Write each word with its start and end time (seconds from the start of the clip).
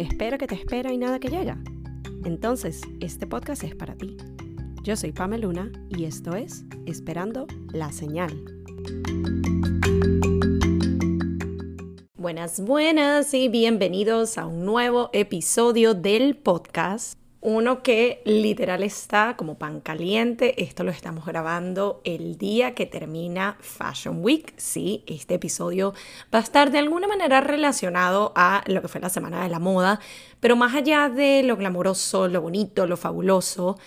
espera 0.00 0.38
que 0.38 0.46
te 0.46 0.54
espera 0.54 0.92
y 0.92 0.98
nada 0.98 1.18
que 1.18 1.28
llega. 1.28 1.58
Entonces, 2.24 2.80
este 3.00 3.26
podcast 3.26 3.64
es 3.64 3.74
para 3.74 3.94
ti. 3.96 4.16
Yo 4.82 4.96
soy 4.96 5.12
Pamela 5.12 5.46
Luna 5.46 5.70
y 5.90 6.04
esto 6.04 6.34
es 6.34 6.64
Esperando 6.86 7.46
la 7.72 7.92
Señal. 7.92 8.32
Buenas, 12.14 12.60
buenas 12.60 13.34
y 13.34 13.48
bienvenidos 13.48 14.38
a 14.38 14.46
un 14.46 14.64
nuevo 14.64 15.10
episodio 15.12 15.94
del 15.94 16.36
podcast 16.36 17.19
uno 17.42 17.82
que 17.82 18.20
literal 18.24 18.82
está 18.82 19.34
como 19.36 19.56
pan 19.56 19.80
caliente. 19.80 20.62
Esto 20.62 20.84
lo 20.84 20.90
estamos 20.90 21.24
grabando 21.24 22.02
el 22.04 22.36
día 22.36 22.74
que 22.74 22.84
termina 22.84 23.56
Fashion 23.60 24.22
Week. 24.22 24.52
Sí, 24.56 25.04
este 25.06 25.34
episodio 25.34 25.94
va 26.34 26.40
a 26.40 26.42
estar 26.42 26.70
de 26.70 26.78
alguna 26.78 27.08
manera 27.08 27.40
relacionado 27.40 28.32
a 28.36 28.62
lo 28.66 28.82
que 28.82 28.88
fue 28.88 29.00
la 29.00 29.08
semana 29.08 29.42
de 29.42 29.48
la 29.48 29.58
moda, 29.58 30.00
pero 30.40 30.54
más 30.54 30.74
allá 30.74 31.08
de 31.08 31.42
lo 31.42 31.56
glamoroso, 31.56 32.28
lo 32.28 32.42
bonito, 32.42 32.86
lo 32.86 32.98
fabuloso, 32.98 33.78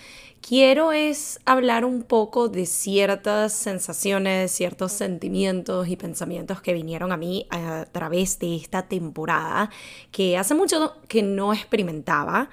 quiero 0.45 0.91
es 0.91 1.39
hablar 1.45 1.85
un 1.85 2.03
poco 2.03 2.49
de 2.49 2.65
ciertas 2.65 3.53
sensaciones, 3.53 4.52
ciertos 4.52 4.91
sentimientos 4.91 5.88
y 5.88 5.95
pensamientos 5.95 6.61
que 6.61 6.73
vinieron 6.73 7.11
a 7.13 7.17
mí 7.17 7.47
a 7.49 7.85
través 7.91 8.38
de 8.39 8.57
esta 8.57 8.83
temporada 8.88 9.71
que 10.11 10.38
hace 10.38 10.53
mucho 10.53 10.97
que 11.07 11.23
no 11.23 11.53
experimentaba 11.53 12.49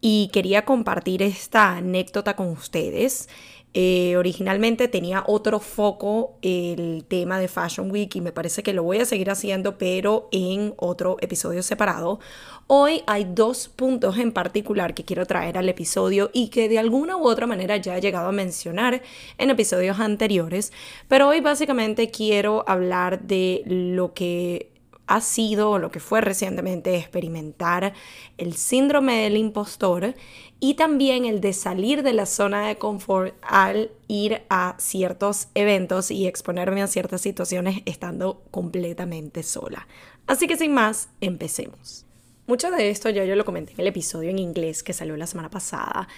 y 0.00 0.30
quería 0.32 0.64
compartir 0.64 1.22
esta 1.22 1.76
anécdota 1.76 2.34
con 2.34 2.48
ustedes. 2.48 3.28
Eh, 3.76 4.16
originalmente 4.16 4.86
tenía 4.86 5.24
otro 5.26 5.58
foco 5.58 6.38
el 6.42 7.04
tema 7.08 7.40
de 7.40 7.48
Fashion 7.48 7.90
Week 7.90 8.14
y 8.14 8.20
me 8.20 8.30
parece 8.30 8.62
que 8.62 8.72
lo 8.72 8.84
voy 8.84 8.98
a 8.98 9.04
seguir 9.04 9.30
haciendo, 9.30 9.78
pero 9.78 10.28
en 10.30 10.74
otro 10.76 11.16
episodio 11.20 11.60
separado. 11.64 12.20
Hoy 12.68 13.02
hay 13.08 13.26
dos 13.28 13.68
puntos 13.68 14.16
en 14.16 14.30
particular 14.30 14.94
que 14.94 15.04
quiero 15.04 15.26
traer 15.26 15.58
al 15.58 15.68
episodio 15.68 16.30
y 16.32 16.48
que 16.48 16.68
de 16.68 16.78
alguna 16.78 17.16
u 17.16 17.26
otra 17.26 17.48
manera 17.48 17.76
ya 17.76 17.98
he 17.98 18.00
llegado 18.00 18.28
a 18.28 18.32
mencionar 18.32 19.02
en 19.38 19.50
episodios 19.50 19.98
anteriores, 19.98 20.72
pero 21.08 21.28
hoy 21.28 21.40
básicamente 21.40 22.10
quiero 22.12 22.64
hablar 22.68 23.22
de 23.22 23.62
lo 23.66 24.14
que 24.14 24.73
ha 25.06 25.20
sido 25.20 25.78
lo 25.78 25.90
que 25.90 26.00
fue 26.00 26.20
recientemente 26.20 26.96
experimentar 26.96 27.92
el 28.38 28.54
síndrome 28.54 29.22
del 29.22 29.36
impostor 29.36 30.14
y 30.60 30.74
también 30.74 31.24
el 31.26 31.40
de 31.40 31.52
salir 31.52 32.02
de 32.02 32.14
la 32.14 32.26
zona 32.26 32.66
de 32.66 32.76
confort 32.76 33.34
al 33.42 33.90
ir 34.08 34.42
a 34.48 34.76
ciertos 34.78 35.48
eventos 35.54 36.10
y 36.10 36.26
exponerme 36.26 36.82
a 36.82 36.86
ciertas 36.86 37.20
situaciones 37.20 37.82
estando 37.84 38.42
completamente 38.50 39.42
sola. 39.42 39.86
Así 40.26 40.46
que 40.46 40.56
sin 40.56 40.72
más, 40.72 41.08
empecemos. 41.20 42.06
Mucho 42.46 42.70
de 42.70 42.90
esto 42.90 43.10
ya 43.10 43.24
yo 43.24 43.36
lo 43.36 43.44
comenté 43.44 43.72
en 43.72 43.80
el 43.80 43.86
episodio 43.88 44.30
en 44.30 44.38
inglés 44.38 44.82
que 44.82 44.92
salió 44.92 45.16
la 45.16 45.26
semana 45.26 45.50
pasada, 45.50 46.08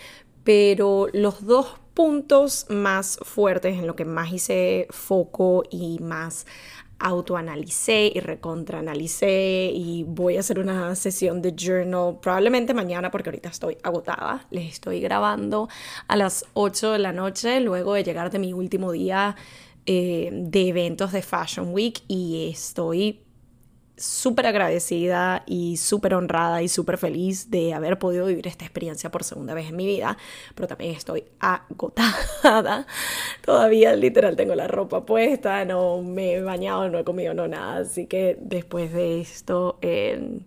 pero 0.44 1.08
los 1.12 1.44
dos 1.44 1.66
puntos 1.94 2.66
más 2.68 3.18
fuertes 3.22 3.78
en 3.78 3.86
lo 3.86 3.96
que 3.96 4.04
más 4.04 4.32
hice 4.32 4.86
foco 4.90 5.64
y 5.70 5.98
más 6.00 6.46
autoanalicé 6.98 8.10
y 8.14 8.20
recontraanalicé 8.20 9.70
y 9.74 10.04
voy 10.04 10.36
a 10.36 10.40
hacer 10.40 10.58
una 10.58 10.94
sesión 10.94 11.42
de 11.42 11.54
journal 11.56 12.18
probablemente 12.20 12.74
mañana 12.74 13.10
porque 13.10 13.30
ahorita 13.30 13.50
estoy 13.50 13.76
agotada. 13.82 14.46
Les 14.50 14.72
estoy 14.72 15.00
grabando 15.00 15.68
a 16.08 16.16
las 16.16 16.44
8 16.54 16.92
de 16.92 16.98
la 16.98 17.12
noche 17.12 17.60
luego 17.60 17.94
de 17.94 18.04
llegar 18.04 18.30
de 18.30 18.38
mi 18.38 18.52
último 18.52 18.92
día 18.92 19.36
eh, 19.84 20.30
de 20.32 20.68
eventos 20.68 21.12
de 21.12 21.22
Fashion 21.22 21.72
Week 21.72 22.02
y 22.08 22.50
estoy 22.50 23.25
súper 23.96 24.46
agradecida 24.46 25.42
y 25.46 25.78
súper 25.78 26.14
honrada 26.14 26.62
y 26.62 26.68
súper 26.68 26.98
feliz 26.98 27.50
de 27.50 27.72
haber 27.72 27.98
podido 27.98 28.26
vivir 28.26 28.46
esta 28.46 28.64
experiencia 28.64 29.10
por 29.10 29.24
segunda 29.24 29.54
vez 29.54 29.68
en 29.68 29.76
mi 29.76 29.86
vida, 29.86 30.18
pero 30.54 30.68
también 30.68 30.92
estoy 30.94 31.24
agotada. 31.40 32.86
Todavía 33.44 33.96
literal 33.96 34.36
tengo 34.36 34.54
la 34.54 34.68
ropa 34.68 35.06
puesta, 35.06 35.64
no 35.64 36.02
me 36.02 36.34
he 36.34 36.42
bañado, 36.42 36.88
no 36.88 36.98
he 36.98 37.04
comido, 37.04 37.32
no 37.34 37.48
nada, 37.48 37.78
así 37.78 38.06
que 38.06 38.36
después 38.40 38.92
de 38.92 39.20
esto 39.20 39.78
eh, 39.80 40.40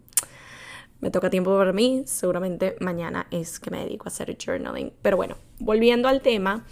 me 1.02 1.12
toca 1.12 1.30
tiempo 1.30 1.58
para 1.58 1.74
mí, 1.74 2.04
seguramente 2.06 2.76
mañana 2.81 3.28
es 3.31 3.60
que 3.60 3.72
me 3.72 3.80
dedico 3.80 4.06
a 4.06 4.10
hacer 4.10 4.38
journaling. 4.38 4.92
Pero 5.02 5.18
bueno, 5.18 5.38
volviendo 5.60 6.08
al 6.08 6.22
tema, 6.22 6.66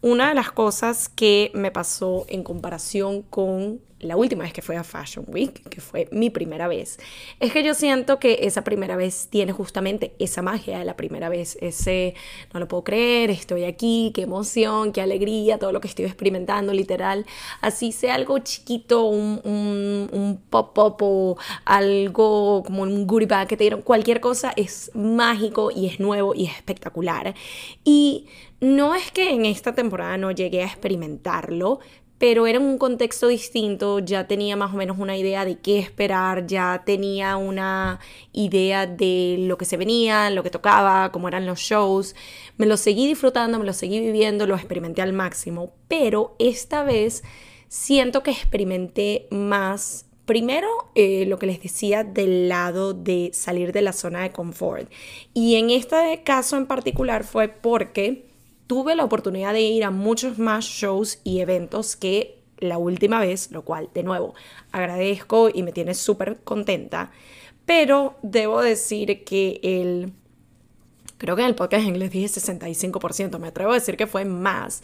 una 0.00 0.30
de 0.30 0.34
las 0.34 0.50
cosas 0.50 1.08
que 1.08 1.50
me 1.54 1.70
pasó 1.70 2.24
en 2.28 2.42
comparación 2.42 3.22
con 3.22 3.80
la 4.04 4.16
última 4.16 4.44
vez 4.44 4.52
que 4.52 4.62
fui 4.62 4.76
a 4.76 4.84
Fashion 4.84 5.24
Week, 5.28 5.68
que 5.68 5.80
fue 5.80 6.08
mi 6.12 6.30
primera 6.30 6.68
vez, 6.68 6.98
es 7.40 7.52
que 7.52 7.62
yo 7.62 7.74
siento 7.74 8.18
que 8.18 8.40
esa 8.42 8.62
primera 8.62 8.96
vez 8.96 9.28
tiene 9.30 9.52
justamente 9.52 10.14
esa 10.18 10.42
magia 10.42 10.78
de 10.78 10.84
la 10.84 10.96
primera 10.96 11.28
vez, 11.28 11.58
ese 11.60 12.14
no 12.52 12.60
lo 12.60 12.68
puedo 12.68 12.84
creer, 12.84 13.30
estoy 13.30 13.64
aquí, 13.64 14.12
qué 14.14 14.22
emoción, 14.22 14.92
qué 14.92 15.00
alegría, 15.00 15.58
todo 15.58 15.72
lo 15.72 15.80
que 15.80 15.88
estoy 15.88 16.04
experimentando, 16.04 16.72
literal, 16.72 17.26
así 17.60 17.92
sea 17.92 18.14
algo 18.14 18.38
chiquito, 18.38 19.06
un, 19.06 19.40
un, 19.44 20.40
pop-up 20.50 20.96
o 21.00 21.36
algo 21.64 22.62
como 22.64 22.82
un 22.82 23.06
goodie 23.06 23.26
bag 23.26 23.48
que 23.48 23.56
te 23.56 23.64
dieron, 23.64 23.82
cualquier 23.82 24.20
cosa 24.20 24.52
es 24.56 24.90
mágico 24.94 25.70
y 25.70 25.86
es 25.86 26.00
nuevo 26.00 26.34
y 26.34 26.46
es 26.46 26.56
espectacular. 26.56 27.34
Y 27.84 28.26
no 28.60 28.94
es 28.94 29.10
que 29.10 29.30
en 29.30 29.44
esta 29.46 29.74
temporada 29.74 30.16
no 30.16 30.30
llegué 30.30 30.62
a 30.62 30.66
experimentarlo, 30.66 31.80
pero 32.24 32.46
era 32.46 32.58
un 32.58 32.78
contexto 32.78 33.28
distinto, 33.28 33.98
ya 33.98 34.26
tenía 34.26 34.56
más 34.56 34.72
o 34.72 34.78
menos 34.78 34.96
una 34.98 35.14
idea 35.14 35.44
de 35.44 35.58
qué 35.58 35.78
esperar, 35.78 36.46
ya 36.46 36.82
tenía 36.86 37.36
una 37.36 38.00
idea 38.32 38.86
de 38.86 39.36
lo 39.40 39.58
que 39.58 39.66
se 39.66 39.76
venía, 39.76 40.30
lo 40.30 40.42
que 40.42 40.48
tocaba, 40.48 41.12
cómo 41.12 41.28
eran 41.28 41.44
los 41.44 41.58
shows. 41.58 42.16
Me 42.56 42.64
lo 42.64 42.78
seguí 42.78 43.06
disfrutando, 43.06 43.58
me 43.58 43.66
lo 43.66 43.74
seguí 43.74 44.00
viviendo, 44.00 44.46
lo 44.46 44.54
experimenté 44.54 45.02
al 45.02 45.12
máximo, 45.12 45.74
pero 45.86 46.34
esta 46.38 46.82
vez 46.82 47.24
siento 47.68 48.22
que 48.22 48.30
experimenté 48.30 49.28
más 49.30 50.06
Primero, 50.24 50.68
eh, 50.94 51.26
lo 51.26 51.38
que 51.38 51.44
les 51.44 51.62
decía 51.62 52.02
del 52.02 52.48
lado 52.48 52.94
de 52.94 53.32
salir 53.34 53.72
de 53.72 53.82
la 53.82 53.92
zona 53.92 54.22
de 54.22 54.32
confort. 54.32 54.90
Y 55.34 55.56
en 55.56 55.68
este 55.68 56.22
caso 56.24 56.56
en 56.56 56.64
particular 56.64 57.24
fue 57.24 57.48
porque 57.48 58.24
tuve 58.66 58.94
la 58.96 59.04
oportunidad 59.04 59.52
de 59.52 59.62
ir 59.62 59.84
a 59.84 59.90
muchos 59.90 60.38
más 60.38 60.64
shows 60.64 61.20
y 61.24 61.40
eventos 61.40 61.96
que 61.96 62.40
la 62.58 62.78
última 62.78 63.20
vez, 63.20 63.50
lo 63.50 63.62
cual 63.62 63.90
de 63.94 64.02
nuevo 64.02 64.34
agradezco 64.72 65.50
y 65.52 65.62
me 65.62 65.72
tiene 65.72 65.94
súper 65.94 66.40
contenta, 66.44 67.10
pero 67.66 68.16
debo 68.22 68.60
decir 68.60 69.24
que 69.24 69.60
el... 69.62 70.12
Creo 71.18 71.36
que 71.36 71.42
en 71.42 71.48
el 71.48 71.54
podcast 71.54 71.82
en 71.82 71.90
inglés 71.90 72.10
dije 72.10 72.26
65%, 72.26 73.38
me 73.38 73.48
atrevo 73.48 73.70
a 73.70 73.74
decir 73.74 73.96
que 73.96 74.06
fue 74.06 74.24
más. 74.24 74.82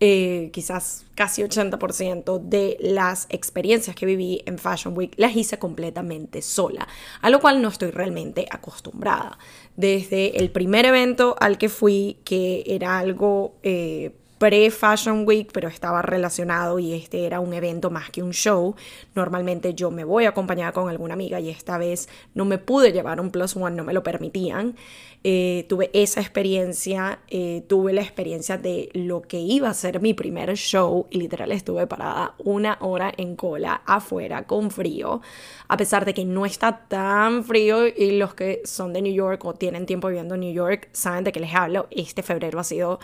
Eh, 0.00 0.50
quizás 0.52 1.06
casi 1.16 1.42
80% 1.42 2.40
de 2.40 2.76
las 2.80 3.26
experiencias 3.30 3.96
que 3.96 4.06
viví 4.06 4.42
en 4.46 4.58
Fashion 4.58 4.96
Week 4.96 5.12
las 5.16 5.34
hice 5.34 5.58
completamente 5.58 6.40
sola, 6.40 6.86
a 7.20 7.30
lo 7.30 7.40
cual 7.40 7.60
no 7.60 7.68
estoy 7.68 7.90
realmente 7.90 8.46
acostumbrada. 8.50 9.38
Desde 9.76 10.38
el 10.38 10.50
primer 10.50 10.86
evento 10.86 11.36
al 11.40 11.58
que 11.58 11.68
fui, 11.68 12.18
que 12.24 12.64
era 12.66 12.98
algo... 12.98 13.54
Eh, 13.62 14.12
pre-Fashion 14.38 15.26
Week, 15.26 15.50
pero 15.52 15.68
estaba 15.68 16.02
relacionado 16.02 16.78
y 16.78 16.94
este 16.94 17.26
era 17.26 17.40
un 17.40 17.52
evento 17.54 17.90
más 17.90 18.10
que 18.10 18.22
un 18.22 18.32
show. 18.32 18.74
Normalmente 19.14 19.74
yo 19.74 19.90
me 19.90 20.04
voy 20.04 20.26
acompañada 20.26 20.72
con 20.72 20.88
alguna 20.88 21.14
amiga 21.14 21.40
y 21.40 21.50
esta 21.50 21.78
vez 21.78 22.08
no 22.34 22.44
me 22.44 22.58
pude 22.58 22.92
llevar 22.92 23.20
un 23.20 23.30
plus 23.30 23.56
one, 23.56 23.76
no 23.76 23.84
me 23.84 23.92
lo 23.92 24.02
permitían. 24.02 24.76
Eh, 25.24 25.66
tuve 25.68 25.90
esa 25.94 26.20
experiencia, 26.20 27.18
eh, 27.28 27.64
tuve 27.66 27.92
la 27.92 28.02
experiencia 28.02 28.56
de 28.56 28.88
lo 28.92 29.22
que 29.22 29.40
iba 29.40 29.68
a 29.68 29.74
ser 29.74 30.00
mi 30.00 30.14
primer 30.14 30.54
show 30.54 31.08
y 31.10 31.18
literal 31.18 31.50
estuve 31.50 31.88
parada 31.88 32.34
una 32.38 32.78
hora 32.80 33.12
en 33.16 33.34
cola 33.34 33.82
afuera 33.84 34.46
con 34.46 34.70
frío, 34.70 35.20
a 35.66 35.76
pesar 35.76 36.04
de 36.04 36.14
que 36.14 36.24
no 36.24 36.46
está 36.46 36.86
tan 36.86 37.42
frío 37.42 37.88
y 37.88 38.12
los 38.12 38.34
que 38.34 38.62
son 38.64 38.92
de 38.92 39.02
New 39.02 39.12
York 39.12 39.44
o 39.44 39.54
tienen 39.54 39.86
tiempo 39.86 40.06
viviendo 40.06 40.36
en 40.36 40.40
New 40.40 40.54
York 40.54 40.88
saben 40.92 41.24
de 41.24 41.32
qué 41.32 41.40
les 41.40 41.52
hablo, 41.52 41.88
este 41.90 42.22
febrero 42.22 42.60
ha 42.60 42.64
sido 42.64 43.00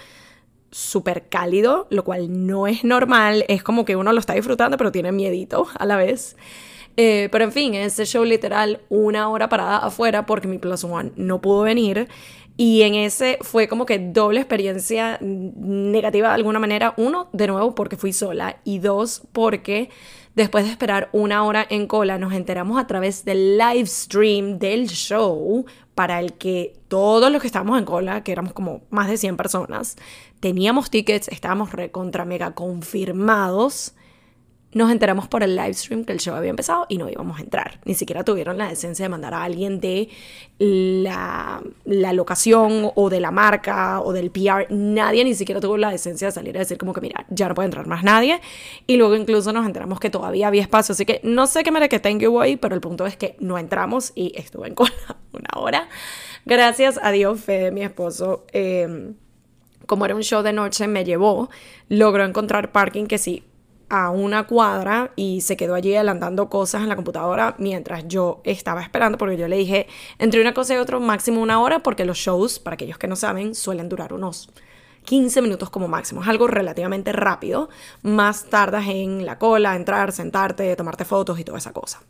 súper 0.75 1.29
cálido, 1.29 1.87
lo 1.91 2.03
cual 2.03 2.47
no 2.47 2.67
es 2.67 2.83
normal, 2.83 3.45
es 3.47 3.63
como 3.63 3.85
que 3.85 3.95
uno 3.95 4.13
lo 4.13 4.19
está 4.19 4.35
disfrutando 4.35 4.77
pero 4.77 4.91
tiene 4.91 5.13
miedito 5.13 5.69
a 5.79 5.87
la 5.87 5.97
vez. 5.97 6.37
Eh, 6.97 7.29
pero 7.31 7.45
en 7.45 7.53
fin, 7.53 7.75
ese 7.75 8.07
show 8.07 8.25
literal 8.25 8.81
una 8.89 9.29
hora 9.29 9.49
parada 9.49 9.79
afuera 9.79 10.27
porque 10.27 10.49
mi 10.49 10.59
Plus 10.59 10.83
One 10.85 11.13
no 11.17 11.41
pudo 11.41 11.63
venir. 11.63 12.09
Y 12.57 12.83
en 12.83 12.95
ese 12.95 13.39
fue 13.41 13.67
como 13.67 13.85
que 13.85 13.99
doble 13.99 14.41
experiencia 14.41 15.19
negativa 15.21 16.29
de 16.29 16.35
alguna 16.35 16.61
manera. 16.61 16.95
Uno, 16.97 17.29
de 17.33 17.49
nuevo, 17.49 17.75
porque 17.75 17.97
fui 17.97 18.13
sola. 18.13 18.59
Y 18.63 18.79
dos, 18.79 19.23
porque 19.33 19.91
después 20.37 20.65
de 20.65 20.71
esperar 20.71 21.09
una 21.13 21.45
hora 21.45 21.67
en 21.69 21.89
cola, 21.89 22.17
nos 22.19 22.33
enteramos 22.33 22.81
a 22.81 22.87
través 22.87 23.25
del 23.25 23.59
live 23.59 23.87
stream 23.87 24.59
del 24.61 24.89
show 24.89 25.65
para 25.95 26.21
el 26.21 26.35
que 26.35 26.75
todos 26.89 27.31
los 27.31 27.41
que 27.41 27.47
estábamos 27.47 27.79
en 27.79 27.85
cola, 27.85 28.23
que 28.23 28.33
éramos 28.33 28.53
como 28.53 28.83
más 28.91 29.09
de 29.09 29.17
100 29.17 29.37
personas, 29.37 29.97
teníamos 30.45 30.91
tickets, 30.91 31.29
estábamos 31.29 31.73
recontra 31.73 32.27
mega 32.27 32.55
confirmados 32.55 33.95
nos 34.75 34.91
enteramos 34.91 35.29
por 35.29 35.43
el 35.43 35.55
live 35.57 35.73
stream 35.73 36.05
que 36.05 36.13
el 36.13 36.21
show 36.21 36.35
había 36.35 36.51
empezado 36.51 36.85
y 36.89 36.99
no 36.99 37.09
íbamos 37.09 37.39
a 37.39 37.43
entrar. 37.43 37.81
Ni 37.85 37.95
siquiera 37.95 38.25
tuvieron 38.25 38.59
la 38.59 38.69
decencia 38.69 39.05
de 39.05 39.09
mandar 39.09 39.33
a 39.33 39.45
alguien 39.45 39.81
de 39.81 40.09
la, 40.59 41.63
la, 41.85 42.13
locación 42.13 42.91
o 42.95 43.09
de 43.09 43.21
la 43.21 43.31
marca 43.31 44.01
o 44.01 44.13
del 44.13 44.31
PR. 44.31 44.67
Nadie 44.71 45.25
ni 45.25 45.35
siquiera 45.35 45.61
tuvo 45.61 45.77
la 45.77 45.91
decencia 45.91 46.27
de 46.27 46.33
salir 46.33 46.57
a 46.57 46.59
decir 46.59 46.77
como 46.77 46.93
que, 46.93 47.01
mira, 47.01 47.25
ya 47.31 47.49
no 47.49 47.55
puede 47.55 47.67
entrar 47.67 47.87
más 47.87 48.03
nadie. 48.03 48.41
Y 48.89 48.97
luego 48.97 49.15
incluso 49.15 49.53
nos 49.53 49.65
enteramos 49.65 50.01
que 50.01 50.11
todavía 50.11 50.49
había 50.49 50.63
espacio. 50.63 50.93
Así 50.93 51.07
que 51.07 51.21
no 51.23 51.47
sé 51.47 51.63
qué 51.63 51.71
me 51.71 51.89
que 51.89 52.01
tengo 52.01 52.41
ahí, 52.41 52.57
pero 52.57 52.75
el 52.75 52.81
punto 52.81 53.07
es 53.07 53.17
que 53.17 53.37
no 53.39 53.59
entramos 53.59 54.11
y 54.17 54.33
estuve 54.35 54.67
en 54.67 54.75
cola 54.75 54.93
una 55.33 55.51
hora. 55.55 55.89
Gracias 56.47 56.99
a 57.01 57.13
Dios, 57.13 57.41
Fede, 57.41 57.71
mi 57.71 57.83
esposo. 57.83 58.45
Eh, 58.53 59.15
como 59.87 60.05
era 60.05 60.15
un 60.15 60.23
show 60.23 60.43
de 60.43 60.53
noche, 60.53 60.87
me 60.89 61.05
llevó, 61.05 61.51
logró 61.89 62.25
encontrar 62.25 62.73
parking 62.73 63.07
que 63.07 63.19
sí, 63.19 63.45
a 63.89 64.11
una 64.11 64.47
cuadra 64.47 65.13
y 65.15 65.43
se 65.43 65.57
quedó 65.57 65.75
allí 65.75 65.95
adelantando 65.95 66.49
cosas 66.49 66.83
en 66.83 66.89
la 66.89 66.97
computadora 66.97 67.55
mientras 67.59 68.09
yo 68.09 68.41
estaba 68.45 68.83
esperando 68.83 69.19
porque 69.19 69.37
yo 69.37 69.47
le 69.47 69.57
dije 69.57 69.87
entre 70.19 70.41
una 70.41 70.55
cosa 70.55 70.75
y 70.75 70.79
otra 70.79 70.99
máximo 70.99 71.41
una 71.41 71.61
hora 71.61 71.83
porque 71.83 72.05
los 72.05 72.19
shows, 72.19 72.59
para 72.59 72.75
aquellos 72.75 72.99
que 72.99 73.07
no 73.07 73.17
saben, 73.17 73.55
suelen 73.55 73.89
durar 73.89 74.13
unos 74.13 74.51
15 75.05 75.43
minutos 75.43 75.71
como 75.71 75.87
máximo. 75.87 76.23
Es 76.23 76.29
algo 76.29 76.47
relativamente 76.47 77.13
rápido. 77.13 77.69
Más 78.03 78.45
tardas 78.47 78.87
en 78.89 79.27
la 79.27 79.39
cola, 79.39 79.77
entrar, 79.77 80.13
sentarte, 80.13 80.75
tomarte 80.77 81.05
fotos 81.05 81.39
y 81.39 81.45
toda 81.45 81.59
esa 81.59 81.73
cosa. 81.73 82.01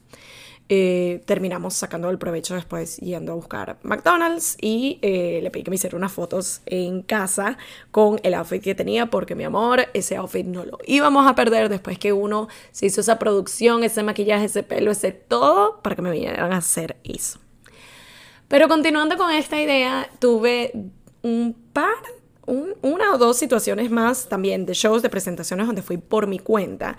Eh, 0.70 1.22
terminamos 1.26 1.74
sacando 1.74 2.08
el 2.08 2.16
provecho 2.16 2.54
después 2.54 2.96
yendo 2.96 3.32
a 3.32 3.34
buscar 3.34 3.76
McDonald's 3.82 4.56
y 4.62 4.98
eh, 5.02 5.40
le 5.42 5.50
pedí 5.50 5.62
que 5.62 5.70
me 5.70 5.76
hiciera 5.76 5.94
unas 5.94 6.10
fotos 6.10 6.62
en 6.64 7.02
casa 7.02 7.58
con 7.90 8.18
el 8.22 8.32
outfit 8.32 8.62
que 8.62 8.74
tenía 8.74 9.10
porque 9.10 9.34
mi 9.34 9.44
amor, 9.44 9.88
ese 9.92 10.16
outfit 10.16 10.46
no 10.46 10.64
lo 10.64 10.78
íbamos 10.86 11.26
a 11.26 11.34
perder 11.34 11.68
después 11.68 11.98
que 11.98 12.14
uno 12.14 12.48
se 12.72 12.86
hizo 12.86 13.02
esa 13.02 13.18
producción, 13.18 13.84
ese 13.84 14.02
maquillaje, 14.02 14.46
ese 14.46 14.62
pelo, 14.62 14.90
ese 14.90 15.12
todo 15.12 15.82
para 15.82 15.96
que 15.96 16.02
me 16.02 16.10
vinieran 16.10 16.50
a 16.50 16.56
hacer 16.56 16.96
eso. 17.04 17.38
Pero 18.48 18.66
continuando 18.66 19.18
con 19.18 19.30
esta 19.32 19.60
idea, 19.60 20.08
tuve 20.18 20.72
un 21.20 21.54
par 21.74 21.94
una 22.46 23.12
o 23.12 23.18
dos 23.18 23.38
situaciones 23.38 23.90
más 23.90 24.28
también 24.28 24.66
de 24.66 24.74
shows, 24.74 25.02
de 25.02 25.08
presentaciones 25.08 25.66
donde 25.66 25.82
fui 25.82 25.96
por 25.96 26.26
mi 26.26 26.38
cuenta. 26.38 26.96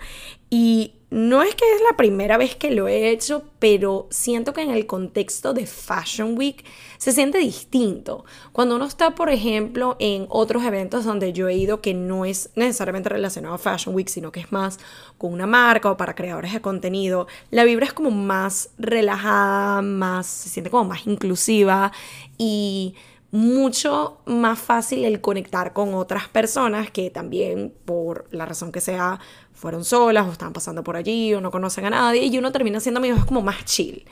Y 0.50 0.95
no 1.08 1.42
es 1.42 1.54
que 1.54 1.64
es 1.74 1.80
la 1.88 1.96
primera 1.96 2.36
vez 2.36 2.56
que 2.56 2.72
lo 2.72 2.88
he 2.88 3.10
hecho, 3.10 3.44
pero 3.60 4.08
siento 4.10 4.52
que 4.52 4.62
en 4.62 4.70
el 4.70 4.86
contexto 4.86 5.54
de 5.54 5.66
Fashion 5.66 6.36
Week 6.36 6.64
se 6.98 7.12
siente 7.12 7.38
distinto. 7.38 8.24
Cuando 8.52 8.74
uno 8.74 8.86
está, 8.86 9.14
por 9.14 9.30
ejemplo, 9.30 9.96
en 10.00 10.26
otros 10.28 10.64
eventos 10.64 11.04
donde 11.04 11.32
yo 11.32 11.48
he 11.48 11.54
ido 11.54 11.80
que 11.80 11.94
no 11.94 12.24
es 12.24 12.50
necesariamente 12.56 13.08
relacionado 13.08 13.54
a 13.54 13.58
Fashion 13.58 13.94
Week, 13.94 14.08
sino 14.08 14.32
que 14.32 14.40
es 14.40 14.50
más 14.50 14.80
con 15.16 15.32
una 15.32 15.46
marca 15.46 15.90
o 15.92 15.96
para 15.96 16.16
creadores 16.16 16.52
de 16.52 16.60
contenido, 16.60 17.28
la 17.50 17.64
vibra 17.64 17.86
es 17.86 17.92
como 17.92 18.10
más 18.10 18.70
relajada, 18.78 19.82
más, 19.82 20.26
se 20.26 20.48
siente 20.48 20.70
como 20.70 20.84
más 20.86 21.06
inclusiva 21.06 21.92
y 22.36 22.96
mucho 23.30 24.20
más 24.24 24.58
fácil 24.58 25.04
el 25.04 25.20
conectar 25.20 25.72
con 25.72 25.94
otras 25.94 26.28
personas 26.28 26.90
que 26.90 27.10
también 27.10 27.74
por 27.84 28.26
la 28.30 28.46
razón 28.46 28.72
que 28.72 28.80
sea 28.80 29.18
fueron 29.52 29.84
solas 29.84 30.26
o 30.26 30.32
están 30.32 30.52
pasando 30.52 30.84
por 30.84 30.96
allí 30.96 31.34
o 31.34 31.40
no 31.40 31.50
conocen 31.50 31.86
a 31.86 31.90
nadie 31.90 32.24
y 32.24 32.38
uno 32.38 32.52
termina 32.52 32.80
siendo 32.80 32.98
amigos 32.98 33.24
como 33.24 33.42
más 33.42 33.64
chill. 33.64 34.04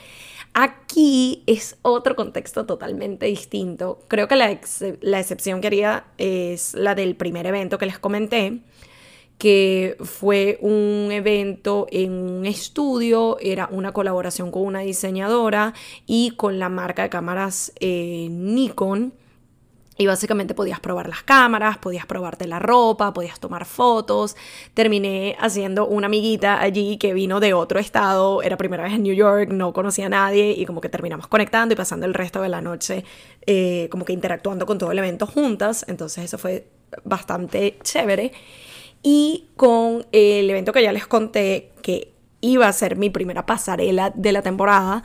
Aquí 0.53 1.43
es 1.47 1.77
otro 1.83 2.15
contexto 2.15 2.65
totalmente 2.65 3.27
distinto. 3.27 4.01
Creo 4.07 4.29
que 4.29 4.37
la, 4.37 4.59
la 5.01 5.21
excepción 5.21 5.61
que 5.61 5.67
haría 5.67 6.05
es 6.17 6.75
la 6.75 6.95
del 6.95 7.17
primer 7.17 7.47
evento 7.47 7.77
que 7.77 7.87
les 7.87 7.99
comenté, 7.99 8.61
que 9.39 9.97
fue 10.01 10.59
un 10.61 11.09
evento 11.11 11.87
en 11.91 12.13
un 12.13 12.47
estudio, 12.47 13.37
era 13.41 13.69
una 13.71 13.93
colaboración 13.93 14.51
con 14.51 14.63
una 14.63 14.81
diseñadora 14.81 15.75
y 16.07 16.33
con 16.33 16.59
la 16.59 16.69
marca 16.69 17.03
de 17.03 17.11
cámaras 17.11 17.73
eh, 17.81 18.29
Nikon. 18.31 19.13
Y 19.97 20.07
básicamente 20.07 20.55
podías 20.55 20.81
probar 20.81 21.09
las 21.09 21.23
cámaras, 21.23 21.79
podías 21.79 22.05
probarte 22.05 22.49
la 22.49 22.59
ropa, 22.59 23.13
podías 23.13 23.39
tomar 23.39 23.65
fotos. 23.65 24.35
Terminé 24.75 25.37
haciendo 25.39 25.87
una 25.87 26.07
amiguita 26.07 26.61
allí 26.61 26.97
que 26.97 27.15
vino 27.15 27.39
de 27.39 27.55
otro 27.55 27.79
estado, 27.79 28.43
era 28.43 28.57
primera 28.57 28.83
vez 28.83 28.95
en 28.95 29.05
New 29.05 29.15
York, 29.15 29.51
no 29.51 29.73
conocía 29.73 30.07
a 30.07 30.09
nadie 30.09 30.51
y 30.51 30.67
como 30.67 30.81
que 30.81 30.89
terminamos 30.89 31.29
conectando 31.29 31.75
y 31.75 31.77
pasando 31.77 32.07
el 32.07 32.15
resto 32.15 32.43
de 32.43 32.49
la 32.49 32.61
noche 32.61 33.05
eh, 33.47 33.89
como 33.89 34.05
que 34.05 34.13
interactuando 34.13 34.67
con 34.67 34.79
todo 34.79 34.91
el 34.91 34.99
evento 34.99 35.29
juntas. 35.29 35.85
Entonces 35.87 36.25
eso 36.25 36.39
fue 36.39 36.67
bastante 37.05 37.79
chévere. 37.85 38.33
Y 39.07 39.51
con 39.55 40.07
el 40.13 40.49
evento 40.49 40.73
que 40.73 40.83
ya 40.83 40.91
les 40.91 41.07
conté, 41.07 41.73
que 41.83 42.15
iba 42.41 42.67
a 42.67 42.73
ser 42.73 42.97
mi 42.97 43.11
primera 43.11 43.45
pasarela 43.45 44.11
de 44.11 44.33
la 44.33 44.41
temporada, 44.41 45.05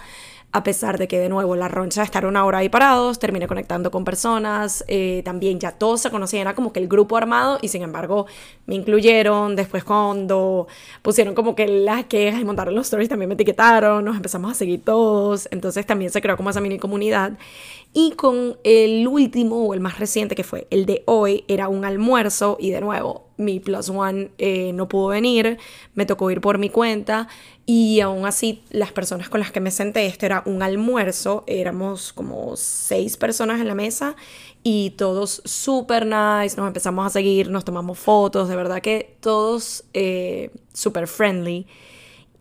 a 0.52 0.64
pesar 0.64 0.98
de 0.98 1.08
que 1.08 1.20
de 1.20 1.30
nuevo 1.30 1.56
la 1.56 1.68
roncha 1.68 2.02
de 2.02 2.06
estar 2.06 2.26
una 2.26 2.44
hora 2.46 2.60
ahí 2.60 2.70
parados, 2.70 3.20
terminé 3.20 3.46
conectando 3.46 3.92
con 3.92 4.04
personas, 4.04 4.84
eh, 4.88 5.22
también 5.24 5.60
ya 5.60 5.74
todos 5.74 6.02
se 6.02 6.10
conocían, 6.10 6.42
era 6.42 6.56
como 6.56 6.74
que 6.74 6.80
el 6.80 6.88
grupo 6.88 7.18
armado 7.18 7.60
y 7.62 7.68
sin 7.68 7.84
embargo 7.84 8.26
me 8.66 8.76
incluyeron, 8.76 9.56
después 9.56 9.84
cuando 9.84 10.68
pusieron 11.02 11.36
como 11.36 11.56
que 11.56 11.68
las 11.68 12.06
quejas 12.06 12.42
y 12.42 12.46
montaron 12.46 12.74
los 12.74 12.88
stories 12.88 13.10
también 13.10 13.30
me 13.30 13.36
etiquetaron, 13.36 14.04
nos 14.04 14.16
empezamos 14.16 14.52
a 14.52 14.56
seguir 14.56 14.84
todos, 14.84 15.48
entonces 15.52 15.86
también 15.86 16.10
se 16.10 16.22
creó 16.22 16.36
como 16.36 16.50
esa 16.50 16.62
mini 16.62 16.80
comunidad 16.80 17.34
y 17.94 18.12
con 18.12 18.58
el 18.64 19.08
último 19.08 19.66
o 19.66 19.74
el 19.74 19.80
más 19.80 20.00
reciente 20.00 20.36
que 20.36 20.44
fue 20.44 20.68
el 20.70 20.86
de 20.86 21.04
hoy, 21.06 21.44
era 21.48 21.70
un 21.70 21.86
almuerzo 21.86 22.58
y 22.60 22.70
de 22.70 22.82
nuevo 22.82 23.30
mi 23.38 23.60
plus 23.60 23.90
one 23.90 24.30
eh, 24.38 24.74
no 24.74 24.88
pudo 24.88 25.08
venir, 25.08 25.58
me 25.96 26.06
tocó 26.06 26.30
ir 26.30 26.42
por 26.42 26.58
mi 26.60 26.70
cuenta 26.70 27.28
y 27.66 28.00
aún 28.02 28.26
así 28.26 28.64
las 28.70 28.92
personas 28.92 29.30
con 29.30 29.40
las 29.40 29.52
que 29.52 29.60
me 29.60 29.72
senté, 29.72 30.06
esto 30.06 30.26
era 30.26 30.44
un 30.46 30.62
almuerzo, 30.62 31.44
éramos 31.48 32.14
como 32.14 32.56
seis 32.58 33.18
personas 33.18 33.60
en 33.62 33.68
la 33.68 33.76
mesa 33.76 34.16
y 34.62 34.92
todos 34.92 35.42
súper 35.46 36.06
nice, 36.06 36.58
nos 36.58 36.68
empezamos 36.68 37.06
a 37.06 37.10
seguir, 37.10 37.50
nos 37.50 37.66
tomamos 37.66 37.98
fotos, 37.98 38.50
de 38.50 38.56
verdad 38.56 38.82
que 38.82 39.16
todos 39.20 39.86
eh, 39.94 40.52
súper 40.74 41.08
friendly. 41.08 41.66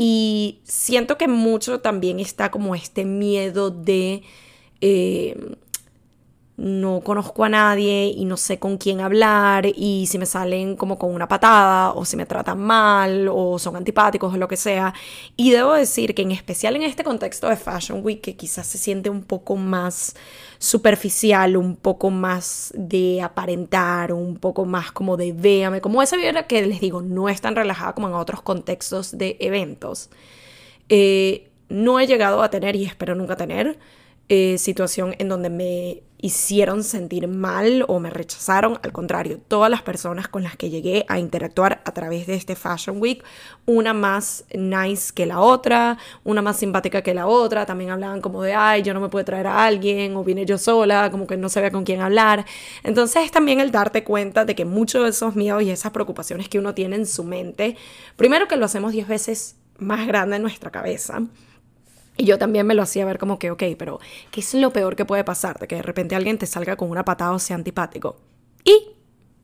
Y 0.00 0.60
siento 0.62 1.18
que 1.18 1.26
mucho 1.26 1.80
también 1.80 2.20
está 2.20 2.50
como 2.50 2.74
este 2.76 3.04
miedo 3.04 3.70
de 3.70 4.22
eh, 4.80 5.56
no 6.58 7.02
conozco 7.02 7.44
a 7.44 7.48
nadie 7.48 8.06
y 8.06 8.24
no 8.24 8.36
sé 8.36 8.58
con 8.58 8.78
quién 8.78 9.00
hablar 9.00 9.64
y 9.64 10.06
si 10.08 10.18
me 10.18 10.26
salen 10.26 10.74
como 10.74 10.98
con 10.98 11.14
una 11.14 11.28
patada 11.28 11.92
o 11.92 12.04
si 12.04 12.16
me 12.16 12.26
tratan 12.26 12.58
mal 12.58 13.28
o 13.30 13.60
son 13.60 13.76
antipáticos 13.76 14.34
o 14.34 14.36
lo 14.36 14.48
que 14.48 14.56
sea. 14.56 14.92
Y 15.36 15.52
debo 15.52 15.74
decir 15.74 16.16
que 16.16 16.22
en 16.22 16.32
especial 16.32 16.74
en 16.74 16.82
este 16.82 17.04
contexto 17.04 17.48
de 17.48 17.54
Fashion 17.54 18.04
Week 18.04 18.20
que 18.20 18.34
quizás 18.34 18.66
se 18.66 18.76
siente 18.76 19.08
un 19.08 19.22
poco 19.22 19.54
más 19.54 20.16
superficial, 20.58 21.56
un 21.56 21.76
poco 21.76 22.10
más 22.10 22.72
de 22.76 23.22
aparentar, 23.22 24.12
un 24.12 24.36
poco 24.36 24.64
más 24.64 24.90
como 24.90 25.16
de 25.16 25.32
véame, 25.32 25.80
como 25.80 26.02
esa 26.02 26.16
vida 26.16 26.48
que 26.48 26.66
les 26.66 26.80
digo 26.80 27.02
no 27.02 27.28
es 27.28 27.40
tan 27.40 27.54
relajada 27.54 27.94
como 27.94 28.08
en 28.08 28.14
otros 28.14 28.42
contextos 28.42 29.16
de 29.16 29.36
eventos. 29.38 30.10
Eh, 30.88 31.50
no 31.68 32.00
he 32.00 32.08
llegado 32.08 32.42
a 32.42 32.50
tener 32.50 32.74
y 32.74 32.84
espero 32.84 33.14
nunca 33.14 33.36
tener 33.36 33.78
eh, 34.28 34.58
situación 34.58 35.14
en 35.18 35.28
donde 35.28 35.50
me 35.50 36.02
hicieron 36.20 36.82
sentir 36.82 37.28
mal 37.28 37.84
o 37.88 38.00
me 38.00 38.10
rechazaron. 38.10 38.78
Al 38.82 38.92
contrario, 38.92 39.40
todas 39.46 39.70
las 39.70 39.82
personas 39.82 40.28
con 40.28 40.42
las 40.42 40.56
que 40.56 40.68
llegué 40.68 41.04
a 41.08 41.18
interactuar 41.18 41.80
a 41.84 41.92
través 41.92 42.26
de 42.26 42.34
este 42.34 42.56
Fashion 42.56 43.00
Week, 43.00 43.22
una 43.66 43.94
más 43.94 44.44
nice 44.52 45.12
que 45.14 45.26
la 45.26 45.40
otra, 45.40 45.98
una 46.24 46.42
más 46.42 46.56
simpática 46.58 47.02
que 47.02 47.14
la 47.14 47.26
otra, 47.26 47.66
también 47.66 47.90
hablaban 47.90 48.20
como 48.20 48.42
de, 48.42 48.54
ay, 48.54 48.82
yo 48.82 48.94
no 48.94 49.00
me 49.00 49.08
puedo 49.08 49.24
traer 49.24 49.46
a 49.46 49.64
alguien 49.64 50.16
o 50.16 50.24
vine 50.24 50.44
yo 50.44 50.58
sola, 50.58 51.10
como 51.10 51.26
que 51.26 51.36
no 51.36 51.48
sabía 51.48 51.70
con 51.70 51.84
quién 51.84 52.00
hablar. 52.00 52.44
Entonces 52.82 53.24
es 53.24 53.30
también 53.30 53.60
el 53.60 53.70
darte 53.70 54.04
cuenta 54.04 54.44
de 54.44 54.54
que 54.54 54.64
muchos 54.64 55.04
de 55.04 55.10
esos 55.10 55.36
miedos 55.36 55.62
y 55.62 55.70
esas 55.70 55.92
preocupaciones 55.92 56.48
que 56.48 56.58
uno 56.58 56.74
tiene 56.74 56.96
en 56.96 57.06
su 57.06 57.24
mente, 57.24 57.76
primero 58.16 58.48
que 58.48 58.56
lo 58.56 58.66
hacemos 58.66 58.92
diez 58.92 59.06
veces 59.06 59.56
más 59.78 60.06
grande 60.06 60.36
en 60.36 60.42
nuestra 60.42 60.70
cabeza 60.70 61.22
y 62.18 62.24
yo 62.24 62.36
también 62.36 62.66
me 62.66 62.74
lo 62.74 62.82
hacía 62.82 63.04
ver 63.04 63.18
como 63.18 63.38
que, 63.38 63.52
ok, 63.52 63.62
pero 63.78 64.00
¿qué 64.32 64.40
es 64.40 64.52
lo 64.52 64.72
peor 64.72 64.96
que 64.96 65.04
puede 65.04 65.22
pasar? 65.22 65.58
De 65.60 65.68
que 65.68 65.76
de 65.76 65.82
repente 65.82 66.16
alguien 66.16 66.36
te 66.36 66.46
salga 66.46 66.76
con 66.76 66.90
una 66.90 67.04
patada 67.04 67.32
o 67.32 67.38
sea 67.38 67.54
antipático. 67.54 68.16
Y 68.64 68.90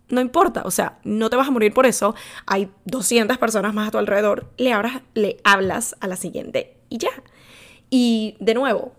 no 0.09 0.21
importa, 0.21 0.62
o 0.64 0.73
sea, 0.73 0.99
no 1.04 1.31
te 1.31 1.37
vas 1.37 1.47
a 1.47 1.52
morir 1.52 1.73
por 1.73 1.87
eso. 1.87 2.16
Hay 2.47 2.69
200 2.85 3.38
personas 3.38 3.75
más 3.75 3.88
a 3.88 3.90
tu 3.93 3.99
alrededor. 3.99 4.50
Le, 4.57 4.73
hablas, 4.73 5.02
le 5.14 5.38
hablas 5.45 5.97
a 6.00 6.09
la 6.09 6.16
siguiente 6.16 6.76
y 6.88 6.99
ya. 6.99 7.11
Y 7.90 8.37
de 8.40 8.54
nuevo, 8.54 8.93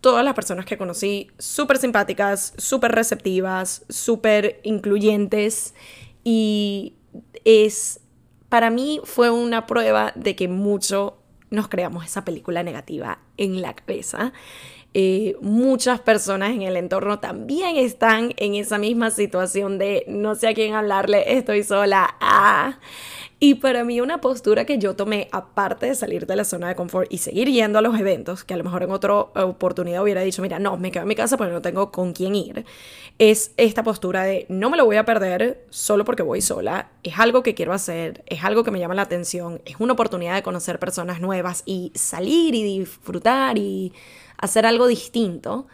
todas 0.00 0.24
las 0.24 0.34
personas 0.34 0.66
que 0.66 0.76
conocí, 0.76 1.30
súper 1.38 1.78
simpáticas, 1.78 2.54
súper 2.58 2.90
receptivas, 2.90 3.84
súper 3.88 4.60
incluyentes. 4.64 5.74
Y 6.24 6.94
es, 7.44 8.00
para 8.48 8.70
mí 8.70 9.00
fue 9.04 9.30
una 9.30 9.66
prueba 9.66 10.12
de 10.16 10.34
que 10.34 10.48
mucho 10.48 11.21
nos 11.52 11.68
creamos 11.68 12.04
esa 12.04 12.24
película 12.24 12.62
negativa 12.62 13.18
en 13.36 13.62
la 13.62 13.74
cabeza. 13.74 14.32
Eh, 14.94 15.36
muchas 15.40 16.00
personas 16.00 16.50
en 16.50 16.62
el 16.62 16.76
entorno 16.76 17.18
también 17.18 17.76
están 17.76 18.34
en 18.36 18.54
esa 18.56 18.76
misma 18.76 19.10
situación 19.10 19.78
de 19.78 20.04
no 20.06 20.34
sé 20.34 20.48
a 20.48 20.54
quién 20.54 20.74
hablarle, 20.74 21.36
estoy 21.38 21.62
sola. 21.62 22.16
Ah. 22.20 22.78
Y 23.44 23.54
para 23.54 23.82
mí 23.82 24.00
una 24.00 24.20
postura 24.20 24.64
que 24.66 24.78
yo 24.78 24.94
tomé, 24.94 25.28
aparte 25.32 25.86
de 25.86 25.94
salir 25.96 26.26
de 26.26 26.36
la 26.36 26.44
zona 26.44 26.68
de 26.68 26.76
confort 26.76 27.12
y 27.12 27.18
seguir 27.18 27.50
yendo 27.50 27.78
a 27.78 27.82
los 27.82 27.98
eventos, 27.98 28.44
que 28.44 28.54
a 28.54 28.56
lo 28.56 28.62
mejor 28.62 28.84
en 28.84 28.92
otra 28.92 29.14
oportunidad 29.14 30.02
hubiera 30.02 30.20
dicho, 30.20 30.42
mira, 30.42 30.60
no, 30.60 30.76
me 30.76 30.92
quedo 30.92 31.02
en 31.02 31.08
mi 31.08 31.16
casa 31.16 31.36
porque 31.36 31.52
no 31.52 31.60
tengo 31.60 31.90
con 31.90 32.12
quién 32.12 32.36
ir, 32.36 32.64
es 33.30 33.52
esta 33.56 33.84
postura 33.84 34.24
de 34.24 34.46
no 34.48 34.68
me 34.68 34.76
lo 34.76 34.84
voy 34.84 34.96
a 34.96 35.04
perder 35.04 35.64
solo 35.70 36.04
porque 36.04 36.24
voy 36.24 36.40
sola, 36.40 36.90
es 37.04 37.20
algo 37.20 37.44
que 37.44 37.54
quiero 37.54 37.72
hacer, 37.72 38.24
es 38.26 38.42
algo 38.42 38.64
que 38.64 38.72
me 38.72 38.80
llama 38.80 38.96
la 38.96 39.02
atención, 39.02 39.62
es 39.64 39.76
una 39.78 39.92
oportunidad 39.92 40.34
de 40.34 40.42
conocer 40.42 40.80
personas 40.80 41.20
nuevas 41.20 41.62
y 41.64 41.92
salir 41.94 42.56
y 42.56 42.80
disfrutar 42.80 43.58
y 43.58 43.92
hacer 44.38 44.66
algo 44.66 44.88
distinto. 44.88 45.68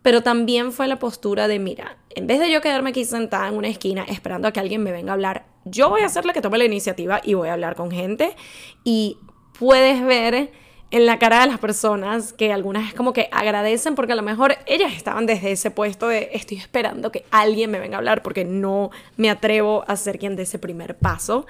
Pero 0.00 0.22
también 0.22 0.72
fue 0.72 0.88
la 0.88 0.98
postura 0.98 1.46
de, 1.46 1.58
mira, 1.58 1.98
en 2.08 2.26
vez 2.26 2.40
de 2.40 2.50
yo 2.50 2.62
quedarme 2.62 2.88
aquí 2.88 3.04
sentada 3.04 3.48
en 3.48 3.56
una 3.56 3.68
esquina 3.68 4.04
esperando 4.04 4.48
a 4.48 4.52
que 4.52 4.60
alguien 4.60 4.82
me 4.82 4.90
venga 4.90 5.10
a 5.10 5.14
hablar, 5.14 5.44
yo 5.66 5.90
voy 5.90 6.00
a 6.00 6.08
ser 6.08 6.24
la 6.24 6.32
que 6.32 6.40
tome 6.40 6.56
la 6.56 6.64
iniciativa 6.64 7.20
y 7.22 7.34
voy 7.34 7.50
a 7.50 7.52
hablar 7.52 7.74
con 7.76 7.90
gente 7.90 8.34
y 8.82 9.18
puedes 9.58 10.02
ver 10.02 10.52
en 10.90 11.06
la 11.06 11.18
cara 11.18 11.42
de 11.42 11.48
las 11.48 11.58
personas 11.58 12.32
que 12.32 12.52
algunas 12.52 12.88
es 12.88 12.94
como 12.94 13.12
que 13.12 13.28
agradecen 13.30 13.94
porque 13.94 14.12
a 14.12 14.16
lo 14.16 14.22
mejor 14.22 14.56
ellas 14.66 14.92
estaban 14.94 15.26
desde 15.26 15.52
ese 15.52 15.70
puesto 15.70 16.08
de 16.08 16.30
estoy 16.32 16.56
esperando 16.56 17.12
que 17.12 17.24
alguien 17.30 17.70
me 17.70 17.78
venga 17.78 17.96
a 17.96 17.98
hablar 17.98 18.22
porque 18.22 18.44
no 18.44 18.90
me 19.16 19.28
atrevo 19.28 19.84
a 19.86 19.96
ser 19.96 20.18
quien 20.18 20.34
dé 20.34 20.44
ese 20.44 20.58
primer 20.58 20.96
paso. 20.96 21.46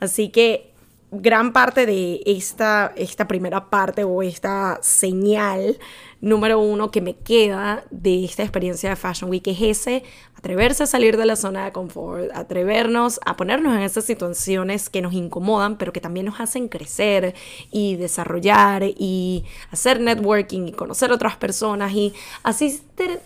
Así 0.00 0.28
que 0.28 0.70
gran 1.10 1.52
parte 1.52 1.86
de 1.86 2.20
esta, 2.26 2.92
esta 2.96 3.26
primera 3.26 3.70
parte 3.70 4.04
o 4.04 4.22
esta 4.22 4.78
señal 4.82 5.78
número 6.20 6.58
uno 6.58 6.90
que 6.90 7.00
me 7.00 7.16
queda 7.16 7.84
de 7.90 8.24
esta 8.24 8.42
experiencia 8.42 8.90
de 8.90 8.96
Fashion 8.96 9.30
Week 9.30 9.46
es 9.46 9.60
ese, 9.60 10.02
atreverse 10.44 10.82
a 10.82 10.86
salir 10.86 11.16
de 11.16 11.24
la 11.24 11.36
zona 11.36 11.64
de 11.64 11.72
confort, 11.72 12.30
atrevernos 12.34 13.18
a 13.24 13.34
ponernos 13.34 13.74
en 13.74 13.80
esas 13.80 14.04
situaciones 14.04 14.90
que 14.90 15.00
nos 15.00 15.14
incomodan, 15.14 15.78
pero 15.78 15.90
que 15.90 16.02
también 16.02 16.26
nos 16.26 16.38
hacen 16.38 16.68
crecer 16.68 17.34
y 17.70 17.96
desarrollar 17.96 18.82
y 18.84 19.44
hacer 19.70 20.02
networking 20.02 20.68
y 20.68 20.72
conocer 20.72 21.12
otras 21.12 21.36
personas 21.36 21.94
y 21.94 22.12
así 22.42 22.78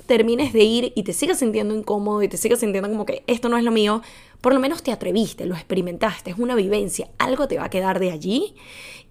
termines 0.06 0.52
de 0.52 0.62
ir 0.62 0.92
y 0.94 1.02
te 1.02 1.12
sigas 1.12 1.40
sintiendo 1.40 1.74
incómodo 1.74 2.22
y 2.22 2.28
te 2.28 2.36
sigas 2.36 2.60
sintiendo 2.60 2.88
como 2.88 3.04
que 3.04 3.24
esto 3.26 3.48
no 3.48 3.58
es 3.58 3.64
lo 3.64 3.72
mío, 3.72 4.00
por 4.40 4.54
lo 4.54 4.60
menos 4.60 4.82
te 4.82 4.92
atreviste, 4.92 5.46
lo 5.46 5.54
experimentaste, 5.54 6.30
es 6.30 6.38
una 6.38 6.54
vivencia, 6.54 7.08
algo 7.18 7.48
te 7.48 7.58
va 7.58 7.64
a 7.64 7.70
quedar 7.70 7.98
de 7.98 8.12
allí. 8.12 8.54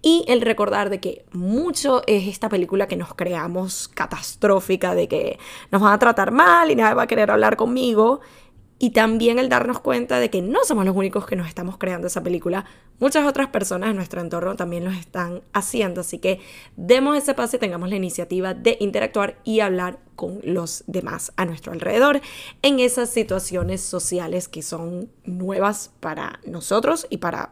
Y 0.00 0.24
el 0.28 0.40
recordar 0.40 0.90
de 0.90 1.00
que 1.00 1.24
mucho 1.32 2.02
es 2.06 2.28
esta 2.28 2.48
película 2.48 2.86
que 2.86 2.96
nos 2.96 3.14
creamos 3.14 3.88
catastrófica, 3.88 4.94
de 4.94 5.08
que 5.08 5.38
nos 5.72 5.82
van 5.82 5.92
a 5.92 5.98
tratar 5.98 6.30
mal 6.30 6.70
y 6.70 6.76
nadie 6.76 6.94
va 6.94 7.02
a 7.02 7.06
querer 7.08 7.30
hablar 7.30 7.56
conmigo. 7.56 8.20
Y 8.80 8.90
también 8.90 9.40
el 9.40 9.48
darnos 9.48 9.80
cuenta 9.80 10.20
de 10.20 10.30
que 10.30 10.40
no 10.40 10.64
somos 10.64 10.84
los 10.84 10.94
únicos 10.94 11.26
que 11.26 11.34
nos 11.34 11.48
estamos 11.48 11.78
creando 11.78 12.06
esa 12.06 12.22
película. 12.22 12.64
Muchas 13.00 13.26
otras 13.26 13.48
personas 13.48 13.90
en 13.90 13.96
nuestro 13.96 14.20
entorno 14.20 14.54
también 14.54 14.84
lo 14.84 14.90
están 14.90 15.42
haciendo. 15.52 16.02
Así 16.02 16.18
que 16.18 16.40
demos 16.76 17.16
ese 17.18 17.34
paso 17.34 17.56
y 17.56 17.58
tengamos 17.58 17.88
la 17.88 17.96
iniciativa 17.96 18.54
de 18.54 18.76
interactuar 18.78 19.38
y 19.42 19.60
hablar 19.60 19.98
con 20.14 20.40
los 20.44 20.84
demás 20.86 21.32
a 21.36 21.44
nuestro 21.44 21.72
alrededor 21.72 22.20
en 22.62 22.78
esas 22.78 23.10
situaciones 23.10 23.80
sociales 23.80 24.46
que 24.46 24.62
son 24.62 25.10
nuevas 25.24 25.90
para 26.00 26.38
nosotros 26.46 27.06
y 27.10 27.16
para 27.16 27.50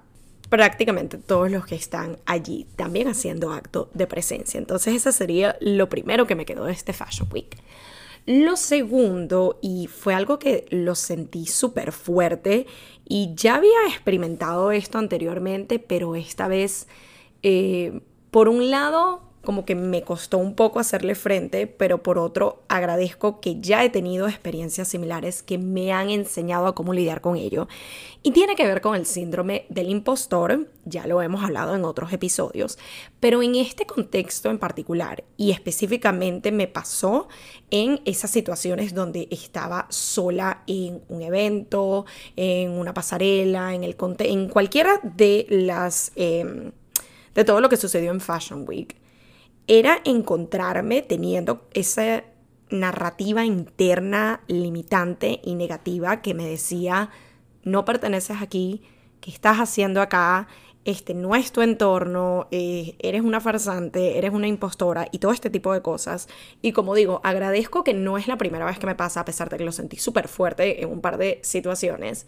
prácticamente 0.48 1.18
todos 1.18 1.50
los 1.50 1.66
que 1.66 1.74
están 1.74 2.18
allí 2.24 2.66
también 2.76 3.08
haciendo 3.08 3.52
acto 3.52 3.90
de 3.94 4.06
presencia. 4.06 4.58
Entonces, 4.58 4.94
ese 4.94 5.12
sería 5.12 5.56
lo 5.60 5.88
primero 5.88 6.26
que 6.26 6.34
me 6.34 6.46
quedó 6.46 6.64
de 6.64 6.72
este 6.72 6.92
Fashion 6.92 7.28
Week. 7.32 7.56
Lo 8.26 8.56
segundo, 8.56 9.58
y 9.62 9.86
fue 9.86 10.12
algo 10.12 10.40
que 10.40 10.66
lo 10.70 10.96
sentí 10.96 11.46
súper 11.46 11.92
fuerte, 11.92 12.66
y 13.04 13.32
ya 13.36 13.54
había 13.54 13.86
experimentado 13.88 14.72
esto 14.72 14.98
anteriormente, 14.98 15.78
pero 15.78 16.16
esta 16.16 16.48
vez, 16.48 16.88
eh, 17.44 18.00
por 18.32 18.48
un 18.48 18.68
lado, 18.70 19.25
como 19.46 19.64
que 19.64 19.74
me 19.74 20.02
costó 20.02 20.36
un 20.36 20.54
poco 20.54 20.78
hacerle 20.78 21.14
frente, 21.14 21.66
pero 21.66 22.02
por 22.02 22.18
otro 22.18 22.64
agradezco 22.68 23.40
que 23.40 23.58
ya 23.60 23.82
he 23.82 23.88
tenido 23.88 24.28
experiencias 24.28 24.88
similares 24.88 25.42
que 25.42 25.56
me 25.56 25.92
han 25.92 26.10
enseñado 26.10 26.66
a 26.66 26.74
cómo 26.74 26.92
lidiar 26.92 27.22
con 27.22 27.36
ello. 27.36 27.68
Y 28.22 28.32
tiene 28.32 28.56
que 28.56 28.66
ver 28.66 28.82
con 28.82 28.94
el 28.94 29.06
síndrome 29.06 29.64
del 29.70 29.88
impostor, 29.88 30.68
ya 30.84 31.06
lo 31.06 31.22
hemos 31.22 31.42
hablado 31.42 31.74
en 31.74 31.84
otros 31.84 32.12
episodios, 32.12 32.78
pero 33.20 33.42
en 33.42 33.54
este 33.54 33.86
contexto 33.86 34.50
en 34.50 34.58
particular 34.58 35.24
y 35.38 35.52
específicamente 35.52 36.52
me 36.52 36.66
pasó 36.66 37.28
en 37.70 38.00
esas 38.04 38.30
situaciones 38.30 38.92
donde 38.92 39.28
estaba 39.30 39.86
sola 39.88 40.64
en 40.66 41.02
un 41.08 41.22
evento, 41.22 42.04
en 42.34 42.72
una 42.72 42.92
pasarela, 42.92 43.74
en, 43.74 43.84
el, 43.84 43.96
en 44.18 44.48
cualquiera 44.48 45.00
de 45.02 45.46
las... 45.48 46.12
Em, 46.16 46.72
de 47.36 47.44
todo 47.44 47.60
lo 47.60 47.68
que 47.68 47.76
sucedió 47.76 48.10
en 48.10 48.20
Fashion 48.20 48.64
Week 48.66 48.96
era 49.66 50.00
encontrarme 50.04 51.02
teniendo 51.02 51.66
esa 51.74 52.24
narrativa 52.70 53.44
interna 53.44 54.40
limitante 54.48 55.40
y 55.44 55.54
negativa 55.54 56.20
que 56.22 56.34
me 56.34 56.46
decía, 56.46 57.10
no 57.62 57.84
perteneces 57.84 58.42
aquí, 58.42 58.82
¿qué 59.20 59.30
estás 59.30 59.58
haciendo 59.58 60.00
acá? 60.00 60.48
Este 60.84 61.14
no 61.14 61.34
es 61.34 61.50
tu 61.50 61.62
entorno, 61.62 62.46
eh, 62.52 62.94
eres 63.00 63.22
una 63.22 63.40
farsante, 63.40 64.18
eres 64.18 64.32
una 64.32 64.46
impostora 64.46 65.08
y 65.10 65.18
todo 65.18 65.32
este 65.32 65.50
tipo 65.50 65.72
de 65.72 65.82
cosas. 65.82 66.28
Y 66.62 66.70
como 66.70 66.94
digo, 66.94 67.20
agradezco 67.24 67.82
que 67.82 67.92
no 67.92 68.18
es 68.18 68.28
la 68.28 68.38
primera 68.38 68.64
vez 68.64 68.78
que 68.78 68.86
me 68.86 68.94
pasa, 68.94 69.20
a 69.20 69.24
pesar 69.24 69.48
de 69.48 69.56
que 69.58 69.64
lo 69.64 69.72
sentí 69.72 69.96
súper 69.96 70.28
fuerte 70.28 70.82
en 70.82 70.90
un 70.90 71.00
par 71.00 71.18
de 71.18 71.40
situaciones 71.42 72.26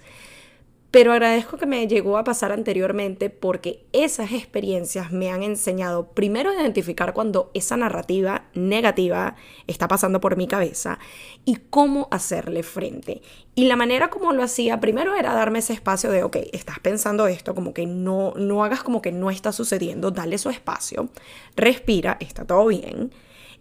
pero 0.91 1.13
agradezco 1.13 1.59
que 1.59 1.67
me 1.67 1.87
llegó 1.87 2.17
a 2.17 2.25
pasar 2.25 2.51
anteriormente 2.51 3.29
porque 3.29 3.85
esas 3.93 4.33
experiencias 4.33 5.13
me 5.13 5.31
han 5.31 5.43
enseñado 5.43 6.13
primero 6.13 6.51
a 6.51 6.55
identificar 6.55 7.13
cuando 7.13 7.51
esa 7.53 7.77
narrativa 7.77 8.47
negativa 8.55 9.37
está 9.67 9.87
pasando 9.87 10.21
por 10.21 10.37
mi 10.37 10.47
cabeza 10.47 10.99
y 11.45 11.57
cómo 11.69 12.09
hacerle 12.11 12.63
frente. 12.63 13.21
Y 13.55 13.67
la 13.67 13.77
manera 13.77 14.09
como 14.09 14.33
lo 14.33 14.43
hacía 14.43 14.81
primero 14.81 15.15
era 15.15 15.35
darme 15.35 15.59
ese 15.59 15.75
espacio 15.75 16.11
de, 16.11 16.23
ok, 16.23 16.37
estás 16.53 16.79
pensando 16.79 17.27
esto, 17.27 17.55
como 17.55 17.75
que 17.75 17.85
no, 17.85 18.33
no 18.37 18.65
hagas 18.65 18.83
como 18.83 19.03
que 19.03 19.13
no 19.13 19.31
está 19.31 19.53
sucediendo, 19.53 20.11
dale 20.11 20.39
su 20.39 20.49
espacio, 20.49 21.11
respira, 21.55 22.17
está 22.21 22.47
todo 22.47 22.67
bien 22.67 23.11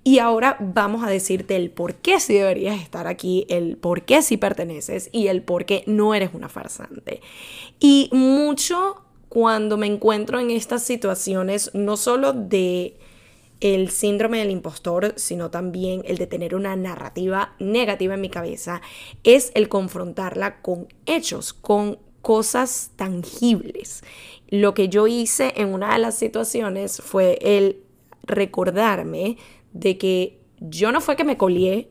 y 0.08 0.20
ahora 0.20 0.56
vamos 0.62 1.04
a 1.04 1.10
decirte 1.10 1.58
el 1.58 1.70
por 1.70 1.96
qué 1.96 2.22
sí 2.22 2.36
deberías 2.36 2.82
estar 2.82 3.08
aquí, 3.08 3.46
el 3.50 3.76
por 3.76 4.04
qué 4.04 4.22
sí 4.22 4.38
perteneces 4.38 5.10
y 5.12 5.28
el 5.28 5.42
por 5.42 5.66
qué 5.66 5.84
no 5.86 6.16
eres 6.16 6.30
una 6.34 6.48
farsante. 6.48 7.20
Y 7.82 8.10
mucho 8.14 9.02
cuando 9.28 9.76
me 9.76 9.86
encuentro 9.86 10.40
en 10.40 10.50
estas 10.50 10.84
situaciones, 10.84 11.72
no 11.74 11.98
solo 11.98 12.32
de 12.32 12.96
el 13.60 13.90
síndrome 13.90 14.38
del 14.38 14.52
impostor, 14.52 15.12
sino 15.18 15.52
también 15.52 16.04
el 16.06 16.18
de 16.18 16.28
tener 16.28 16.56
una 16.56 16.78
narrativa 16.78 17.54
negativa 17.60 18.14
en 18.14 18.22
mi 18.22 18.30
cabeza, 18.30 18.82
es 19.26 19.52
el 19.56 19.68
confrontarla 19.68 20.62
con 20.62 20.88
hechos, 21.06 21.52
con 21.52 22.00
cosas 22.22 22.92
tangibles. 22.96 24.06
Lo 24.48 24.74
que 24.74 24.88
yo 24.88 25.06
hice 25.06 25.52
en 25.58 25.74
una 25.74 25.92
de 25.92 26.00
las 26.00 26.18
situaciones 26.18 27.02
fue 27.02 27.38
el 27.42 27.82
recordarme 28.24 29.38
de 29.80 29.98
que 29.98 30.40
yo 30.60 30.92
no 30.92 31.02
fue 31.02 31.16
que 31.16 31.24
me 31.24 31.38
colié 31.38 31.90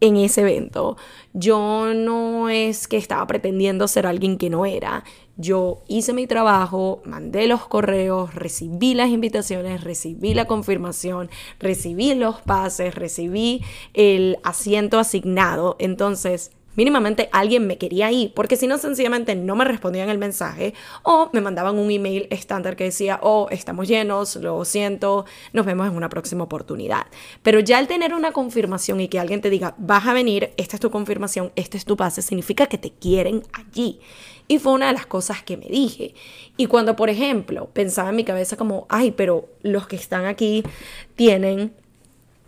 en 0.00 0.16
ese 0.16 0.40
evento. 0.40 0.96
Yo 1.32 1.94
no 1.94 2.48
es 2.48 2.88
que 2.88 2.96
estaba 2.96 3.24
pretendiendo 3.28 3.86
ser 3.86 4.04
alguien 4.06 4.36
que 4.36 4.50
no 4.50 4.66
era. 4.66 5.04
Yo 5.36 5.82
hice 5.86 6.12
mi 6.12 6.26
trabajo, 6.26 7.00
mandé 7.04 7.46
los 7.46 7.66
correos, 7.68 8.34
recibí 8.34 8.94
las 8.94 9.10
invitaciones, 9.10 9.84
recibí 9.84 10.34
la 10.34 10.46
confirmación, 10.46 11.30
recibí 11.60 12.14
los 12.14 12.40
pases, 12.40 12.96
recibí 12.96 13.62
el 13.94 14.38
asiento 14.42 14.98
asignado. 14.98 15.76
Entonces, 15.78 16.50
mínimamente 16.74 17.28
alguien 17.32 17.66
me 17.66 17.78
quería 17.78 18.10
ir, 18.10 18.32
porque 18.34 18.56
si 18.56 18.66
no, 18.66 18.78
sencillamente 18.78 19.34
no 19.34 19.56
me 19.56 19.64
respondían 19.64 20.08
el 20.08 20.18
mensaje 20.18 20.74
o 21.02 21.30
me 21.32 21.40
mandaban 21.40 21.78
un 21.78 21.90
email 21.90 22.26
estándar 22.30 22.76
que 22.76 22.84
decía, 22.84 23.18
oh, 23.22 23.48
estamos 23.50 23.88
llenos, 23.88 24.36
lo 24.36 24.64
siento, 24.64 25.24
nos 25.52 25.66
vemos 25.66 25.86
en 25.86 25.96
una 25.96 26.08
próxima 26.08 26.44
oportunidad. 26.44 27.06
Pero 27.42 27.60
ya 27.60 27.78
al 27.78 27.88
tener 27.88 28.14
una 28.14 28.32
confirmación 28.32 29.00
y 29.00 29.08
que 29.08 29.18
alguien 29.18 29.40
te 29.40 29.50
diga, 29.50 29.74
vas 29.78 30.06
a 30.06 30.12
venir, 30.12 30.52
esta 30.56 30.76
es 30.76 30.80
tu 30.80 30.90
confirmación, 30.90 31.52
este 31.56 31.76
es 31.76 31.84
tu 31.84 31.96
pase, 31.96 32.22
significa 32.22 32.66
que 32.66 32.78
te 32.78 32.90
quieren 32.90 33.42
allí. 33.52 34.00
Y 34.48 34.58
fue 34.58 34.72
una 34.72 34.88
de 34.88 34.92
las 34.92 35.06
cosas 35.06 35.42
que 35.42 35.56
me 35.56 35.66
dije. 35.66 36.14
Y 36.56 36.66
cuando, 36.66 36.96
por 36.96 37.08
ejemplo, 37.08 37.70
pensaba 37.72 38.10
en 38.10 38.16
mi 38.16 38.24
cabeza 38.24 38.56
como, 38.56 38.86
ay, 38.88 39.12
pero 39.12 39.48
los 39.62 39.86
que 39.86 39.96
están 39.96 40.26
aquí 40.26 40.62
tienen 41.14 41.72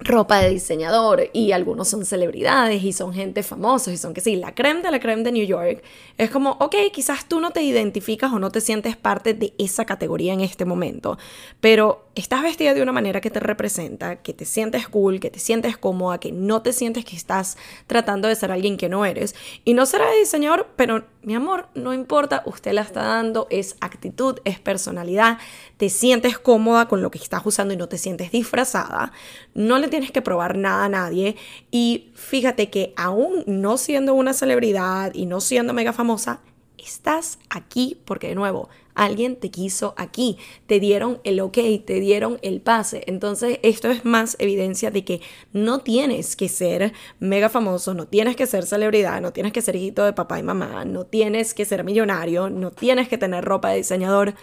ropa 0.01 0.41
de 0.41 0.51
diseñador 0.51 1.31
y 1.33 1.53
algunos 1.53 1.89
son 1.89 2.05
celebridades 2.05 2.83
y 2.83 2.93
son 2.93 3.15
gente 3.15 3.43
famosa 3.43 3.93
y 3.93 3.97
son 3.97 4.13
que 4.13 4.21
sí, 4.21 4.37
la 4.37 4.55
creme 4.55 4.83
de 4.83 4.91
la 4.91 5.01
creme 5.01 5.23
de 5.23 5.33
New 5.33 5.47
York, 5.47 5.83
es 6.19 6.31
como, 6.31 6.53
ok, 6.61 6.75
quizás 6.93 7.27
tú 7.29 7.41
no 7.41 7.53
te 7.53 7.63
identificas 7.63 8.33
o 8.33 8.39
no 8.39 8.51
te 8.51 8.61
sientes 8.61 8.97
parte 8.97 9.35
de 9.35 9.55
esa 9.59 9.85
categoría 9.85 10.33
en 10.33 10.41
este 10.41 10.65
momento, 10.65 11.17
pero 11.61 12.05
estás 12.15 12.43
vestida 12.43 12.75
de 12.75 12.83
una 12.83 12.93
manera 12.93 13.21
que 13.21 13.31
te 13.31 13.41
representa, 13.41 14.17
que 14.17 14.33
te 14.33 14.45
sientes 14.45 14.89
cool, 14.89 15.21
que 15.21 15.31
te 15.31 15.39
sientes 15.39 15.77
cómoda, 15.77 16.19
que 16.19 16.33
no 16.33 16.63
te 16.63 16.73
sientes 16.73 17.05
que 17.05 17.17
estás 17.17 17.57
tratando 17.87 18.29
de 18.29 18.37
ser 18.37 18.53
alguien 18.53 18.77
que 18.77 18.89
no 18.89 19.05
eres. 19.05 19.35
Y 19.65 19.75
no 19.75 19.87
será 19.87 20.09
de 20.11 20.19
diseñador, 20.19 20.69
pero 20.77 21.05
mi 21.23 21.35
amor, 21.35 21.69
no 21.75 21.93
importa, 21.93 22.43
usted 22.47 22.73
la 22.73 22.83
está 22.83 23.03
dando, 23.03 23.47
es 23.51 23.77
actitud, 23.81 24.39
es 24.45 24.61
personalidad, 24.61 25.39
te 25.77 25.89
sientes 25.89 26.39
cómoda 26.39 26.87
con 26.87 27.03
lo 27.03 27.11
que 27.11 27.19
estás 27.19 27.43
usando 27.45 27.75
y 27.75 27.77
no 27.77 27.89
te 27.89 27.99
sientes 27.99 28.31
disfrazada. 28.31 29.13
No 29.55 29.79
le 29.85 29.91
tienes 29.91 30.11
que 30.11 30.23
probar 30.23 30.57
nada 30.57 30.85
a 30.85 30.89
nadie. 30.89 31.37
Y 31.71 32.11
fíjate 32.15 32.71
que 32.71 32.93
aún 32.97 33.45
no 33.47 33.77
siendo 33.77 34.15
una 34.15 34.33
celebridad 34.33 35.13
y 35.15 35.27
no 35.27 35.41
siendo 35.41 35.73
mega 35.73 35.93
famosa, 35.93 36.41
estás 36.79 37.39
aquí 37.51 38.01
porque 38.05 38.29
de 38.29 38.35
nuevo, 38.35 38.69
alguien 38.95 39.37
te 39.37 39.51
quiso 39.51 39.95
aquí, 39.97 40.39
te 40.67 40.81
dieron 40.81 41.21
el 41.25 41.41
ok, 41.41 41.59
te 41.85 42.01
dieron 42.01 42.39
el 42.43 42.61
pase. 42.61 43.03
Entonces 43.07 43.59
esto 43.63 43.91
es 43.91 44.05
más 44.05 44.37
evidencia 44.39 44.91
de 44.91 45.05
que 45.05 45.21
no 45.53 45.81
tienes 45.81 46.37
que 46.37 46.49
ser 46.49 46.93
mega 47.19 47.49
famoso, 47.49 47.95
no 47.95 48.07
tienes 48.07 48.37
que 48.37 48.47
ser 48.47 48.65
celebridad, 48.65 49.21
no 49.21 49.33
tienes 49.33 49.53
que 49.53 49.63
ser 49.63 49.77
hijito 49.77 50.05
de 50.05 50.13
papá 50.13 50.39
y 50.39 50.43
mamá, 50.43 50.85
no 50.85 51.05
tienes 51.05 51.55
que 51.55 51.65
ser 51.65 51.85
millonario, 51.85 52.51
no 52.51 52.71
tienes 52.71 53.09
que 53.09 53.19
tener 53.19 53.45
ropa 53.45 53.71
de 53.71 53.79
diseñador 53.79 54.35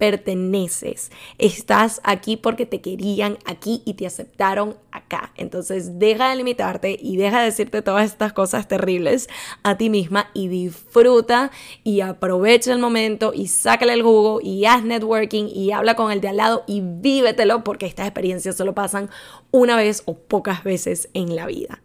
perteneces. 0.00 1.12
Estás 1.36 2.00
aquí 2.04 2.38
porque 2.38 2.64
te 2.64 2.80
querían 2.80 3.36
aquí 3.44 3.82
y 3.84 3.94
te 3.94 4.06
aceptaron 4.06 4.76
acá. 4.92 5.32
Entonces 5.36 5.98
deja 5.98 6.30
de 6.30 6.36
limitarte 6.36 6.98
y 6.98 7.18
deja 7.18 7.40
de 7.40 7.44
decirte 7.44 7.82
todas 7.82 8.06
estas 8.06 8.32
cosas 8.32 8.66
terribles 8.66 9.28
a 9.62 9.76
ti 9.76 9.90
misma 9.90 10.30
y 10.32 10.48
disfruta 10.48 11.50
y 11.84 12.00
aprovecha 12.00 12.72
el 12.72 12.78
momento 12.78 13.32
y 13.34 13.48
sácale 13.48 13.92
el 13.92 14.02
jugo 14.02 14.40
y 14.42 14.64
haz 14.64 14.84
networking 14.84 15.48
y 15.52 15.72
habla 15.72 15.96
con 15.96 16.10
el 16.10 16.22
de 16.22 16.28
al 16.28 16.38
lado 16.38 16.64
y 16.66 16.80
vívetelo 16.80 17.62
porque 17.62 17.84
estas 17.84 18.06
experiencias 18.06 18.56
solo 18.56 18.74
pasan 18.74 19.10
una 19.50 19.76
vez 19.76 20.02
o 20.06 20.14
pocas 20.14 20.64
veces 20.64 21.10
en 21.12 21.36
la 21.36 21.44
vida. 21.44 21.82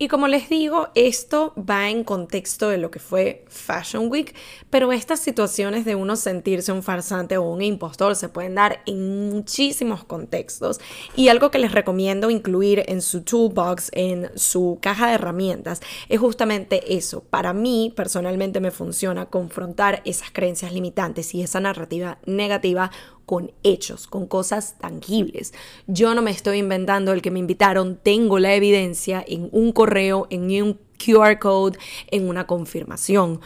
Y 0.00 0.06
como 0.06 0.28
les 0.28 0.48
digo, 0.48 0.90
esto 0.94 1.52
va 1.58 1.90
en 1.90 2.04
contexto 2.04 2.68
de 2.68 2.78
lo 2.78 2.88
que 2.92 3.00
fue 3.00 3.44
Fashion 3.48 4.08
Week, 4.08 4.32
pero 4.70 4.92
estas 4.92 5.18
situaciones 5.18 5.84
de 5.84 5.96
uno 5.96 6.14
sentirse 6.14 6.70
un 6.70 6.84
farsante 6.84 7.36
o 7.36 7.42
un 7.42 7.62
impostor 7.62 8.14
se 8.14 8.28
pueden 8.28 8.54
dar 8.54 8.80
en 8.86 9.28
muchísimos 9.28 10.04
contextos. 10.04 10.78
Y 11.16 11.28
algo 11.28 11.50
que 11.50 11.58
les 11.58 11.72
recomiendo 11.72 12.30
incluir 12.30 12.84
en 12.86 13.02
su 13.02 13.22
toolbox, 13.22 13.90
en 13.92 14.30
su 14.36 14.78
caja 14.80 15.08
de 15.08 15.14
herramientas, 15.14 15.80
es 16.08 16.20
justamente 16.20 16.96
eso. 16.96 17.24
Para 17.24 17.52
mí, 17.52 17.92
personalmente, 17.96 18.60
me 18.60 18.70
funciona 18.70 19.26
confrontar 19.26 20.00
esas 20.04 20.30
creencias 20.30 20.72
limitantes 20.72 21.34
y 21.34 21.42
esa 21.42 21.58
narrativa 21.58 22.18
negativa 22.24 22.92
con 23.28 23.52
hechos, 23.62 24.06
con 24.06 24.26
cosas 24.26 24.78
tangibles. 24.78 25.52
Yo 25.86 26.14
no 26.14 26.22
me 26.22 26.30
estoy 26.30 26.60
inventando 26.60 27.12
el 27.12 27.20
que 27.20 27.30
me 27.30 27.40
invitaron, 27.40 28.00
tengo 28.02 28.38
la 28.38 28.54
evidencia 28.54 29.22
en 29.28 29.50
un 29.52 29.72
correo, 29.72 30.26
en 30.30 30.44
un 30.62 30.80
QR 30.98 31.38
code, 31.38 31.78
en 32.10 32.28
una 32.28 32.46
confirmación. 32.46 33.40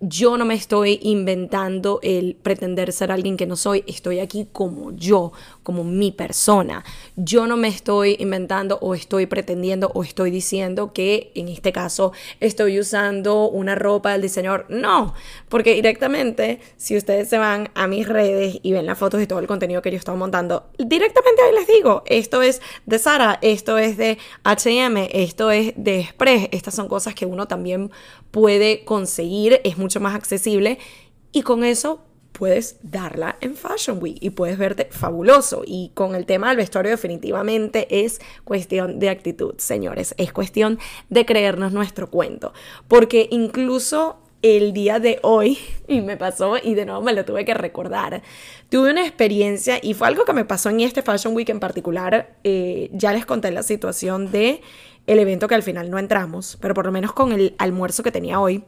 Yo 0.00 0.36
no 0.36 0.44
me 0.44 0.54
estoy 0.54 1.00
inventando 1.02 1.98
el 2.02 2.36
pretender 2.36 2.92
ser 2.92 3.10
alguien 3.10 3.36
que 3.36 3.46
no 3.46 3.56
soy, 3.56 3.82
estoy 3.88 4.20
aquí 4.20 4.46
como 4.52 4.92
yo, 4.92 5.32
como 5.64 5.82
mi 5.82 6.12
persona. 6.12 6.84
Yo 7.16 7.46
no 7.46 7.56
me 7.56 7.68
estoy 7.68 8.16
inventando 8.20 8.78
o 8.80 8.94
estoy 8.94 9.26
pretendiendo 9.26 9.90
o 9.94 10.04
estoy 10.04 10.30
diciendo 10.30 10.92
que 10.92 11.32
en 11.34 11.48
este 11.48 11.72
caso 11.72 12.12
estoy 12.38 12.78
usando 12.78 13.48
una 13.48 13.74
ropa 13.74 14.12
del 14.12 14.22
diseñador. 14.22 14.66
No, 14.68 15.14
porque 15.48 15.74
directamente 15.74 16.60
si 16.76 16.96
ustedes 16.96 17.28
se 17.28 17.38
van 17.38 17.70
a 17.74 17.86
mis 17.88 18.06
redes 18.06 18.58
y 18.62 18.72
ven 18.72 18.86
las 18.86 18.98
fotos 18.98 19.20
y 19.20 19.26
todo 19.26 19.40
el 19.40 19.46
contenido 19.46 19.82
que 19.82 19.90
yo 19.90 19.96
estoy 19.96 20.16
montando, 20.16 20.68
directamente 20.78 21.42
ahí 21.42 21.54
les 21.54 21.66
digo, 21.66 22.02
esto 22.06 22.42
es 22.42 22.60
de 22.86 22.98
Sara, 22.98 23.38
esto 23.42 23.78
es 23.78 23.96
de 23.96 24.18
HM, 24.44 25.08
esto 25.12 25.50
es 25.50 25.72
de 25.76 26.00
Express, 26.00 26.48
estas 26.52 26.74
son 26.74 26.86
cosas 26.86 26.97
que 27.14 27.26
uno 27.26 27.46
también 27.46 27.90
puede 28.30 28.84
conseguir, 28.84 29.60
es 29.64 29.78
mucho 29.78 30.00
más 30.00 30.14
accesible 30.14 30.78
y 31.32 31.42
con 31.42 31.64
eso 31.64 32.00
puedes 32.32 32.76
darla 32.82 33.36
en 33.40 33.56
Fashion 33.56 33.98
Week 34.00 34.16
y 34.20 34.30
puedes 34.30 34.58
verte 34.58 34.88
fabuloso. 34.90 35.62
Y 35.66 35.90
con 35.94 36.14
el 36.14 36.24
tema 36.24 36.48
del 36.48 36.58
vestuario 36.58 36.92
definitivamente 36.92 38.04
es 38.04 38.20
cuestión 38.44 39.00
de 39.00 39.10
actitud, 39.10 39.54
señores, 39.58 40.14
es 40.18 40.32
cuestión 40.32 40.78
de 41.10 41.26
creernos 41.26 41.72
nuestro 41.72 42.10
cuento, 42.10 42.52
porque 42.86 43.28
incluso 43.30 44.20
el 44.42 44.72
día 44.72 45.00
de 45.00 45.18
hoy, 45.22 45.58
y 45.88 46.00
me 46.00 46.16
pasó, 46.16 46.56
y 46.62 46.74
de 46.74 46.86
nuevo 46.86 47.02
me 47.02 47.12
lo 47.12 47.24
tuve 47.24 47.44
que 47.44 47.54
recordar, 47.54 48.22
tuve 48.68 48.90
una 48.90 49.02
experiencia, 49.02 49.78
y 49.82 49.94
fue 49.94 50.08
algo 50.08 50.24
que 50.24 50.32
me 50.32 50.44
pasó 50.44 50.70
en 50.70 50.80
este 50.80 51.02
Fashion 51.02 51.34
Week 51.34 51.48
en 51.48 51.60
particular, 51.60 52.36
eh, 52.44 52.90
ya 52.92 53.12
les 53.12 53.26
conté 53.26 53.50
la 53.50 53.62
situación 53.62 54.30
de 54.30 54.60
el 55.06 55.18
evento 55.18 55.48
que 55.48 55.54
al 55.54 55.62
final 55.62 55.90
no 55.90 55.98
entramos, 55.98 56.58
pero 56.60 56.74
por 56.74 56.84
lo 56.84 56.92
menos 56.92 57.12
con 57.12 57.32
el 57.32 57.54
almuerzo 57.58 58.02
que 58.02 58.12
tenía 58.12 58.40
hoy, 58.40 58.64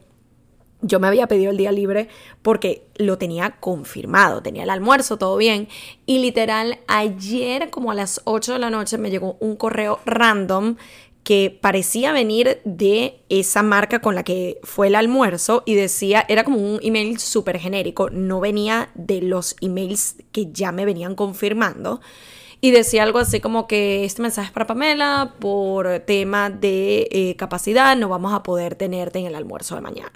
yo 0.81 0.99
me 0.99 1.07
había 1.07 1.27
pedido 1.27 1.51
el 1.51 1.57
día 1.57 1.71
libre 1.71 2.07
porque 2.41 2.87
lo 2.95 3.17
tenía 3.17 3.51
confirmado, 3.59 4.41
tenía 4.41 4.63
el 4.63 4.69
almuerzo, 4.69 5.17
todo 5.17 5.37
bien. 5.37 5.67
Y 6.05 6.19
literal, 6.19 6.79
ayer 6.87 7.69
como 7.69 7.91
a 7.91 7.95
las 7.95 8.21
8 8.23 8.53
de 8.53 8.59
la 8.59 8.69
noche 8.71 8.97
me 8.97 9.11
llegó 9.11 9.37
un 9.39 9.55
correo 9.55 9.99
random 10.05 10.77
que 11.23 11.57
parecía 11.61 12.11
venir 12.11 12.61
de 12.65 13.19
esa 13.29 13.61
marca 13.61 13.99
con 13.99 14.15
la 14.15 14.23
que 14.23 14.59
fue 14.63 14.87
el 14.87 14.95
almuerzo 14.95 15.63
y 15.65 15.75
decía, 15.75 16.25
era 16.27 16.43
como 16.43 16.57
un 16.57 16.79
email 16.81 17.19
súper 17.19 17.59
genérico, 17.59 18.09
no 18.09 18.39
venía 18.39 18.89
de 18.95 19.21
los 19.21 19.55
emails 19.61 20.15
que 20.31 20.51
ya 20.51 20.71
me 20.71 20.85
venían 20.85 21.15
confirmando. 21.15 22.01
Y 22.63 22.69
decía 22.71 23.01
algo 23.03 23.17
así 23.17 23.39
como 23.39 23.67
que 23.67 24.05
este 24.05 24.21
mensaje 24.21 24.47
es 24.47 24.53
para 24.53 24.67
Pamela, 24.67 25.33
por 25.39 25.99
tema 26.01 26.51
de 26.51 27.07
eh, 27.11 27.35
capacidad, 27.35 27.97
no 27.97 28.07
vamos 28.07 28.33
a 28.33 28.43
poder 28.43 28.75
tenerte 28.75 29.17
en 29.17 29.25
el 29.25 29.33
almuerzo 29.33 29.75
de 29.75 29.81
mañana. 29.81 30.13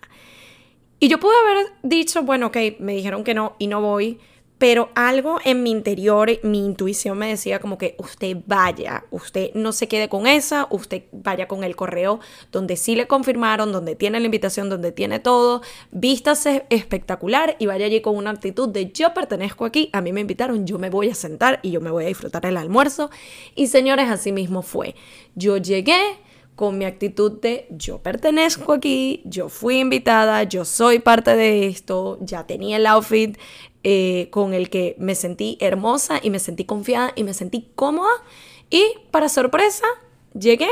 Y 1.00 1.08
yo 1.08 1.20
pude 1.20 1.34
haber 1.44 1.68
dicho, 1.82 2.24
bueno, 2.24 2.48
ok, 2.48 2.58
me 2.80 2.94
dijeron 2.94 3.24
que 3.24 3.34
no 3.34 3.56
y 3.58 3.68
no 3.68 3.82
voy, 3.82 4.20
pero 4.58 4.90
algo 4.96 5.40
en 5.44 5.64
mi 5.64 5.72
interior, 5.72 6.30
mi 6.44 6.66
intuición 6.66 7.18
me 7.18 7.28
decía 7.28 7.60
como 7.60 7.78
que 7.78 7.96
usted 7.98 8.38
vaya, 8.46 9.06
usted 9.12 9.52
no 9.54 9.74
se 9.74 9.88
quede 9.88 10.08
con 10.08 10.28
esa, 10.28 10.68
usted 10.70 11.04
vaya 11.12 11.48
con 11.48 11.64
el 11.64 11.76
correo 11.76 12.20
donde 12.52 12.78
sí 12.78 12.96
le 12.96 13.08
confirmaron, 13.08 13.72
donde 13.72 13.96
tiene 13.96 14.20
la 14.20 14.26
invitación, 14.26 14.70
donde 14.70 14.92
tiene 14.92 15.20
todo, 15.20 15.62
vístase 15.92 16.66
espectacular 16.70 17.58
y 17.60 17.66
vaya 17.66 17.86
allí 17.86 18.02
con 18.02 18.16
una 18.16 18.30
actitud 18.30 18.70
de 18.70 18.92
yo 18.92 19.14
pertenezco 19.14 19.66
aquí, 19.66 19.90
a 19.92 20.02
mí 20.02 20.14
me 20.14 20.22
invitaron, 20.22 20.66
yo 20.66 20.80
me 20.80 20.90
voy 20.90 21.10
a 21.10 21.16
sentar 21.16 21.60
y 21.62 21.72
yo 21.72 21.82
me 21.82 21.92
voy 21.92 22.06
a 22.06 22.08
disfrutar 22.08 22.46
el 22.46 22.58
almuerzo. 22.58 23.10
Y 23.56 23.68
señores, 23.68 24.10
así 24.10 24.32
mismo 24.32 24.62
fue. 24.62 24.96
Yo 25.36 25.58
llegué, 25.58 26.00
con 26.56 26.78
mi 26.78 26.86
actitud 26.86 27.40
de 27.42 27.68
yo 27.70 28.00
pertenezco 28.00 28.74
aquí, 28.74 29.22
yo 29.26 29.50
fui 29.50 29.80
invitada, 29.80 30.44
yo 30.44 30.64
soy 30.64 31.00
parte 31.00 31.36
de 31.36 31.68
esto, 31.68 32.18
ya 32.22 32.48
tenía 32.48 32.78
el 32.78 32.86
outfit 32.88 33.38
eh, 33.88 34.30
con 34.32 34.56
el 34.56 34.72
que 34.72 34.96
me 34.98 35.14
sentí 35.14 35.60
hermosa 35.62 36.20
y 36.20 36.32
me 36.32 36.40
sentí 36.40 36.66
confiada 36.66 37.14
y 37.16 37.24
me 37.24 37.36
sentí 37.36 37.70
cómoda. 37.76 38.10
Y 38.72 38.84
para 39.12 39.30
sorpresa, 39.30 39.86
llegué, 40.34 40.68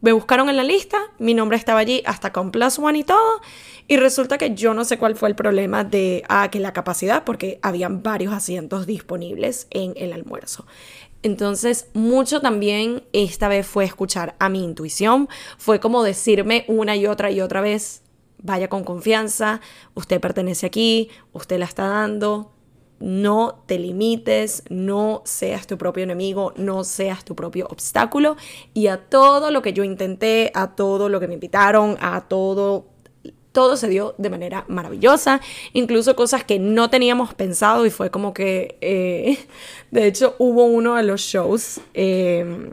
me 0.00 0.10
buscaron 0.10 0.48
en 0.48 0.56
la 0.56 0.64
lista, 0.64 0.98
mi 1.20 1.32
nombre 1.32 1.56
estaba 1.56 1.78
allí 1.78 2.02
hasta 2.06 2.32
con 2.32 2.50
Plus 2.50 2.80
One 2.80 2.98
y 2.98 3.04
todo. 3.04 3.40
Y 3.86 3.98
resulta 3.98 4.36
que 4.36 4.52
yo 4.52 4.74
no 4.74 4.84
sé 4.84 4.98
cuál 4.98 5.14
fue 5.14 5.28
el 5.28 5.36
problema 5.36 5.84
de 5.84 6.24
ah, 6.28 6.48
que 6.50 6.58
la 6.58 6.72
capacidad, 6.72 7.22
porque 7.22 7.60
habían 7.62 8.02
varios 8.02 8.34
asientos 8.34 8.84
disponibles 8.84 9.68
en 9.70 9.92
el 9.94 10.12
almuerzo. 10.12 10.66
Entonces, 11.22 11.86
mucho 11.94 12.40
también 12.40 13.04
esta 13.12 13.46
vez 13.46 13.64
fue 13.64 13.84
escuchar 13.84 14.34
a 14.40 14.48
mi 14.48 14.64
intuición, 14.64 15.28
fue 15.56 15.78
como 15.78 16.02
decirme 16.02 16.64
una 16.66 16.96
y 16.96 17.06
otra 17.06 17.30
y 17.30 17.40
otra 17.42 17.60
vez, 17.60 18.02
vaya 18.42 18.68
con 18.68 18.84
confianza, 18.84 19.60
usted 19.94 20.20
pertenece 20.20 20.66
aquí, 20.66 21.10
usted 21.32 21.58
la 21.58 21.64
está 21.64 21.88
dando, 21.88 22.52
no 23.00 23.62
te 23.66 23.78
limites, 23.78 24.62
no 24.68 25.22
seas 25.24 25.66
tu 25.66 25.78
propio 25.78 26.04
enemigo, 26.04 26.52
no 26.56 26.84
seas 26.84 27.24
tu 27.24 27.34
propio 27.34 27.66
obstáculo. 27.70 28.36
Y 28.74 28.88
a 28.88 29.08
todo 29.08 29.50
lo 29.50 29.62
que 29.62 29.72
yo 29.72 29.84
intenté, 29.84 30.52
a 30.54 30.76
todo 30.76 31.08
lo 31.08 31.18
que 31.18 31.26
me 31.26 31.34
invitaron, 31.34 31.96
a 32.00 32.28
todo 32.28 32.86
todo 33.52 33.76
se 33.76 33.88
dio 33.88 34.14
de 34.16 34.30
manera 34.30 34.64
maravillosa, 34.68 35.40
incluso 35.72 36.14
cosas 36.14 36.44
que 36.44 36.60
no 36.60 36.88
teníamos 36.88 37.34
pensado 37.34 37.84
y 37.84 37.90
fue 37.90 38.08
como 38.08 38.32
que, 38.32 38.78
eh, 38.80 39.38
de 39.90 40.06
hecho, 40.06 40.36
hubo 40.38 40.64
uno 40.64 40.94
de 40.94 41.02
los 41.02 41.20
shows 41.20 41.80
eh, 41.94 42.72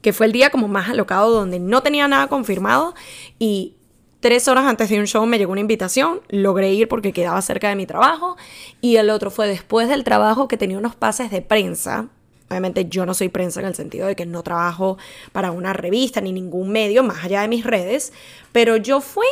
que 0.00 0.14
fue 0.14 0.24
el 0.24 0.32
día 0.32 0.48
como 0.48 0.68
más 0.68 0.88
alocado 0.88 1.30
donde 1.30 1.58
no 1.58 1.82
tenía 1.82 2.08
nada 2.08 2.28
confirmado 2.28 2.94
y 3.38 3.76
tres 4.20 4.48
horas 4.48 4.64
antes 4.66 4.88
de 4.88 5.00
un 5.00 5.06
show 5.06 5.26
me 5.26 5.38
llegó 5.38 5.52
una 5.52 5.60
invitación, 5.60 6.20
logré 6.28 6.72
ir 6.72 6.88
porque 6.88 7.12
quedaba 7.12 7.40
cerca 7.42 7.68
de 7.68 7.76
mi 7.76 7.86
trabajo 7.86 8.36
y 8.80 8.96
el 8.96 9.10
otro 9.10 9.30
fue 9.30 9.48
después 9.48 9.88
del 9.88 10.04
trabajo 10.04 10.46
que 10.46 10.56
tenía 10.56 10.78
unos 10.78 10.94
pases 10.94 11.30
de 11.30 11.42
prensa. 11.42 12.08
Obviamente 12.48 12.86
yo 12.86 13.06
no 13.06 13.14
soy 13.14 13.28
prensa 13.28 13.60
en 13.60 13.66
el 13.66 13.74
sentido 13.74 14.06
de 14.06 14.16
que 14.16 14.26
no 14.26 14.42
trabajo 14.42 14.98
para 15.32 15.52
una 15.52 15.72
revista 15.72 16.20
ni 16.20 16.32
ningún 16.32 16.70
medio 16.70 17.02
más 17.02 17.24
allá 17.24 17.42
de 17.42 17.48
mis 17.48 17.64
redes, 17.64 18.12
pero 18.52 18.76
yo 18.76 19.00
fui 19.00 19.26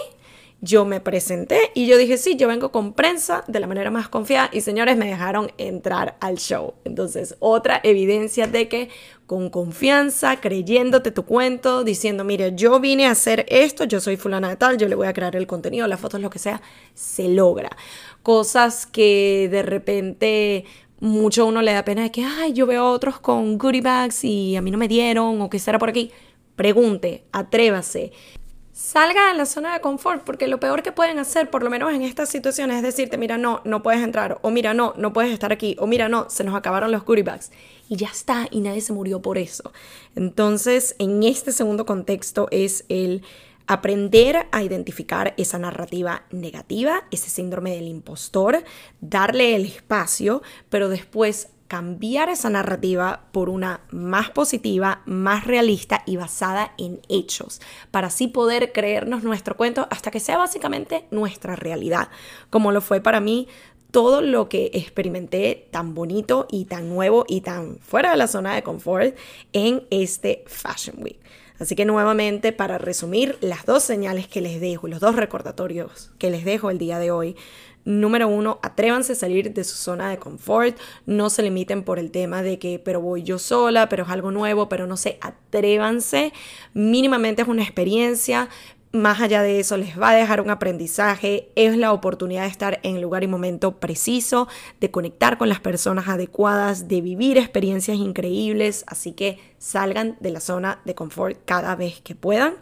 yo 0.60 0.84
me 0.84 1.00
presenté 1.00 1.70
y 1.74 1.86
yo 1.86 1.96
dije, 1.96 2.16
sí, 2.16 2.36
yo 2.36 2.48
vengo 2.48 2.72
con 2.72 2.92
prensa 2.92 3.44
de 3.46 3.60
la 3.60 3.68
manera 3.68 3.90
más 3.90 4.08
confiada 4.08 4.50
y 4.52 4.60
señores 4.60 4.96
me 4.96 5.06
dejaron 5.06 5.52
entrar 5.56 6.16
al 6.20 6.38
show. 6.38 6.74
Entonces, 6.84 7.36
otra 7.38 7.80
evidencia 7.84 8.48
de 8.48 8.68
que 8.68 8.88
con 9.26 9.50
confianza, 9.50 10.40
creyéndote 10.40 11.12
tu 11.12 11.24
cuento, 11.24 11.84
diciendo, 11.84 12.24
mire, 12.24 12.54
yo 12.56 12.80
vine 12.80 13.06
a 13.06 13.12
hacer 13.12 13.46
esto, 13.48 13.84
yo 13.84 14.00
soy 14.00 14.16
fulana 14.16 14.48
de 14.48 14.56
tal, 14.56 14.78
yo 14.78 14.88
le 14.88 14.96
voy 14.96 15.06
a 15.06 15.12
crear 15.12 15.36
el 15.36 15.46
contenido, 15.46 15.86
las 15.86 16.00
fotos, 16.00 16.20
lo 16.20 16.30
que 16.30 16.38
sea, 16.38 16.60
se 16.94 17.28
logra. 17.28 17.70
Cosas 18.22 18.86
que 18.86 19.48
de 19.50 19.62
repente 19.62 20.64
mucho 21.00 21.46
uno 21.46 21.62
le 21.62 21.72
da 21.72 21.84
pena 21.84 22.02
de 22.02 22.10
que, 22.10 22.24
ay, 22.24 22.52
yo 22.52 22.66
veo 22.66 22.82
a 22.82 22.90
otros 22.90 23.20
con 23.20 23.58
goodie 23.58 23.80
bags 23.80 24.24
y 24.24 24.56
a 24.56 24.62
mí 24.62 24.70
no 24.72 24.78
me 24.78 24.88
dieron 24.88 25.40
o 25.40 25.50
que 25.50 25.60
será 25.60 25.78
por 25.78 25.90
aquí. 25.90 26.10
Pregunte, 26.56 27.22
atrévase. 27.30 28.10
Salga 28.80 29.32
de 29.32 29.34
la 29.34 29.44
zona 29.44 29.72
de 29.74 29.80
confort, 29.80 30.22
porque 30.22 30.46
lo 30.46 30.60
peor 30.60 30.84
que 30.84 30.92
pueden 30.92 31.18
hacer, 31.18 31.50
por 31.50 31.64
lo 31.64 31.68
menos 31.68 31.92
en 31.92 32.02
estas 32.02 32.28
situaciones, 32.28 32.76
es 32.76 32.84
decirte, 32.84 33.18
mira, 33.18 33.36
no, 33.36 33.60
no 33.64 33.82
puedes 33.82 34.00
entrar, 34.04 34.38
o 34.42 34.52
mira, 34.52 34.72
no, 34.72 34.94
no 34.96 35.12
puedes 35.12 35.32
estar 35.32 35.50
aquí, 35.50 35.74
o 35.80 35.88
mira, 35.88 36.08
no, 36.08 36.30
se 36.30 36.44
nos 36.44 36.54
acabaron 36.54 36.92
los 36.92 37.04
goodie 37.04 37.24
bags. 37.24 37.50
Y 37.88 37.96
ya 37.96 38.06
está, 38.06 38.46
y 38.52 38.60
nadie 38.60 38.80
se 38.80 38.92
murió 38.92 39.20
por 39.20 39.36
eso. 39.36 39.72
Entonces, 40.14 40.94
en 41.00 41.24
este 41.24 41.50
segundo 41.50 41.86
contexto 41.86 42.46
es 42.52 42.84
el 42.88 43.24
aprender 43.66 44.46
a 44.52 44.62
identificar 44.62 45.34
esa 45.38 45.58
narrativa 45.58 46.22
negativa, 46.30 47.02
ese 47.10 47.30
síndrome 47.30 47.74
del 47.74 47.88
impostor, 47.88 48.62
darle 49.00 49.56
el 49.56 49.64
espacio, 49.64 50.40
pero 50.70 50.88
después 50.88 51.48
cambiar 51.68 52.30
esa 52.30 52.50
narrativa 52.50 53.24
por 53.30 53.50
una 53.50 53.80
más 53.90 54.30
positiva, 54.30 55.02
más 55.04 55.46
realista 55.46 56.02
y 56.06 56.16
basada 56.16 56.72
en 56.78 57.00
hechos, 57.08 57.60
para 57.90 58.08
así 58.08 58.26
poder 58.26 58.72
creernos 58.72 59.22
nuestro 59.22 59.56
cuento 59.56 59.86
hasta 59.90 60.10
que 60.10 60.18
sea 60.18 60.38
básicamente 60.38 61.04
nuestra 61.10 61.56
realidad, 61.56 62.08
como 62.50 62.72
lo 62.72 62.80
fue 62.80 63.00
para 63.00 63.20
mí 63.20 63.48
todo 63.90 64.20
lo 64.20 64.48
que 64.48 64.70
experimenté 64.74 65.68
tan 65.70 65.94
bonito 65.94 66.46
y 66.50 66.64
tan 66.66 66.88
nuevo 66.88 67.24
y 67.28 67.42
tan 67.42 67.78
fuera 67.78 68.10
de 68.10 68.16
la 68.16 68.26
zona 68.26 68.54
de 68.54 68.62
confort 68.62 69.16
en 69.52 69.84
este 69.90 70.44
Fashion 70.46 70.96
Week. 71.02 71.18
Así 71.58 71.74
que 71.74 71.84
nuevamente, 71.84 72.52
para 72.52 72.78
resumir, 72.78 73.36
las 73.40 73.66
dos 73.66 73.82
señales 73.82 74.28
que 74.28 74.40
les 74.40 74.60
dejo, 74.60 74.86
los 74.86 75.00
dos 75.00 75.16
recordatorios 75.16 76.12
que 76.18 76.30
les 76.30 76.44
dejo 76.44 76.70
el 76.70 76.78
día 76.78 76.98
de 76.98 77.10
hoy 77.10 77.36
Número 77.88 78.28
uno, 78.28 78.58
atrévanse 78.62 79.14
a 79.14 79.16
salir 79.16 79.54
de 79.54 79.64
su 79.64 79.74
zona 79.74 80.10
de 80.10 80.18
confort, 80.18 80.76
no 81.06 81.30
se 81.30 81.42
limiten 81.42 81.84
por 81.84 81.98
el 81.98 82.10
tema 82.10 82.42
de 82.42 82.58
que, 82.58 82.78
pero 82.78 83.00
voy 83.00 83.22
yo 83.22 83.38
sola, 83.38 83.88
pero 83.88 84.04
es 84.04 84.10
algo 84.10 84.30
nuevo, 84.30 84.68
pero 84.68 84.86
no 84.86 84.98
sé, 84.98 85.16
atrévanse, 85.22 86.34
mínimamente 86.74 87.40
es 87.40 87.48
una 87.48 87.62
experiencia, 87.62 88.50
más 88.92 89.22
allá 89.22 89.40
de 89.40 89.58
eso, 89.60 89.78
les 89.78 89.98
va 89.98 90.10
a 90.10 90.14
dejar 90.14 90.42
un 90.42 90.50
aprendizaje, 90.50 91.48
es 91.54 91.78
la 91.78 91.94
oportunidad 91.94 92.42
de 92.42 92.48
estar 92.48 92.78
en 92.82 93.00
lugar 93.00 93.24
y 93.24 93.26
momento 93.26 93.78
preciso, 93.78 94.48
de 94.80 94.90
conectar 94.90 95.38
con 95.38 95.48
las 95.48 95.60
personas 95.60 96.08
adecuadas, 96.08 96.88
de 96.88 97.00
vivir 97.00 97.38
experiencias 97.38 97.96
increíbles, 97.96 98.84
así 98.86 99.12
que 99.12 99.38
salgan 99.58 100.16
de 100.20 100.30
la 100.30 100.40
zona 100.40 100.80
de 100.84 100.94
confort 100.94 101.38
cada 101.44 101.76
vez 101.76 102.00
que 102.00 102.14
puedan. 102.14 102.54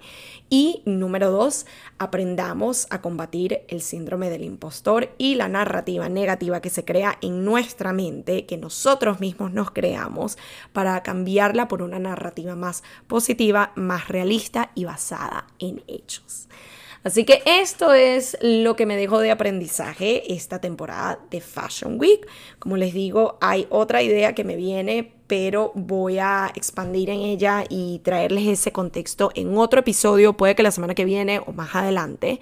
Y 0.49 0.83
número 0.85 1.31
dos, 1.31 1.67
aprendamos 1.99 2.87
a 2.91 3.01
combatir 3.01 3.63
el 3.69 3.81
síndrome 3.81 4.31
del 4.31 4.45
impostor 4.45 5.15
y 5.19 5.35
la 5.35 5.49
narrativa 5.49 6.09
negativa 6.09 6.61
que 6.61 6.71
se 6.71 6.85
crea 6.85 7.19
en 7.21 7.45
nuestra 7.45 7.93
mente, 7.93 8.47
que 8.47 8.57
nosotros 8.57 9.21
mismos 9.21 9.53
nos 9.53 9.71
creamos, 9.71 10.39
para 10.73 11.03
cambiarla 11.03 11.69
por 11.69 11.83
una 11.83 11.99
narrativa 11.99 12.55
más 12.55 12.83
positiva, 13.07 13.73
más 13.75 14.09
realista 14.09 14.71
y 14.75 14.85
basada 14.85 15.47
en 15.59 15.83
hechos. 15.89 16.49
Así 17.07 17.25
que 17.25 17.41
esto 17.47 17.93
es 17.93 18.37
lo 18.41 18.75
que 18.75 18.85
me 18.85 18.97
dejó 18.97 19.21
de 19.21 19.31
aprendizaje 19.31 20.35
esta 20.35 20.61
temporada 20.61 21.21
de 21.31 21.41
Fashion 21.41 22.01
Week. 22.01 22.27
Como 22.59 22.77
les 22.77 22.95
digo, 22.95 23.39
hay 23.41 23.69
otra 23.71 24.03
idea 24.03 24.35
que 24.35 24.43
me 24.43 24.57
viene, 24.57 25.13
pero 25.29 25.71
voy 25.77 26.19
a 26.19 26.51
expandir 26.57 27.11
en 27.11 27.21
ella 27.21 27.63
y 27.69 28.01
traerles 28.01 28.49
ese 28.49 28.73
contexto 28.73 29.31
en 29.37 29.57
otro 29.57 29.79
episodio, 29.79 30.37
puede 30.37 30.57
que 30.57 30.65
la 30.65 30.73
semana 30.73 30.97
que 30.97 31.05
viene 31.05 31.39
o 31.39 31.53
más 31.53 31.77
adelante. 31.77 32.41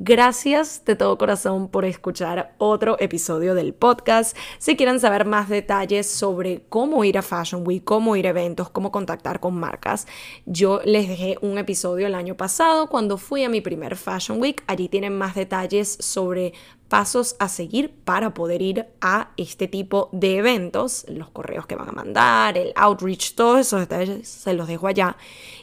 Gracias 0.00 0.84
de 0.84 0.96
todo 0.96 1.16
corazón 1.16 1.68
por 1.68 1.84
escuchar 1.84 2.56
otro 2.58 2.96
episodio 2.98 3.54
del 3.54 3.74
podcast. 3.74 4.36
Si 4.58 4.74
quieren 4.74 4.98
saber 4.98 5.24
más 5.24 5.48
detalles 5.48 6.10
sobre 6.10 6.64
cómo 6.68 7.04
ir 7.04 7.16
a 7.16 7.22
Fashion 7.22 7.62
Week, 7.64 7.84
cómo 7.84 8.16
ir 8.16 8.26
a 8.26 8.30
eventos, 8.30 8.70
cómo 8.70 8.90
contactar 8.90 9.38
con 9.38 9.54
marcas, 9.54 10.08
yo 10.46 10.80
les 10.84 11.08
dejé 11.08 11.38
un 11.42 11.58
episodio 11.58 12.08
el 12.08 12.16
año 12.16 12.36
pasado 12.36 12.88
cuando 12.88 13.18
fui 13.18 13.44
a 13.44 13.48
mi 13.48 13.60
primer 13.60 13.94
Fashion 13.94 14.40
Week. 14.40 14.64
Allí 14.66 14.88
tienen 14.88 15.16
más 15.16 15.36
detalles 15.36 15.96
sobre 16.00 16.54
pasos 16.88 17.36
a 17.38 17.48
seguir 17.48 17.90
para 18.04 18.34
poder 18.34 18.62
ir 18.62 18.86
a 19.00 19.30
este 19.36 19.68
tipo 19.68 20.08
de 20.12 20.36
eventos, 20.36 21.04
los 21.08 21.30
correos 21.30 21.66
que 21.66 21.76
van 21.76 21.88
a 21.88 21.92
mandar, 21.92 22.56
el 22.58 22.72
outreach, 22.76 23.34
todos 23.34 23.60
esos 23.60 23.80
detalles 23.80 24.28
se 24.28 24.54
los 24.54 24.68
dejo 24.68 24.86
allá. 24.86 25.16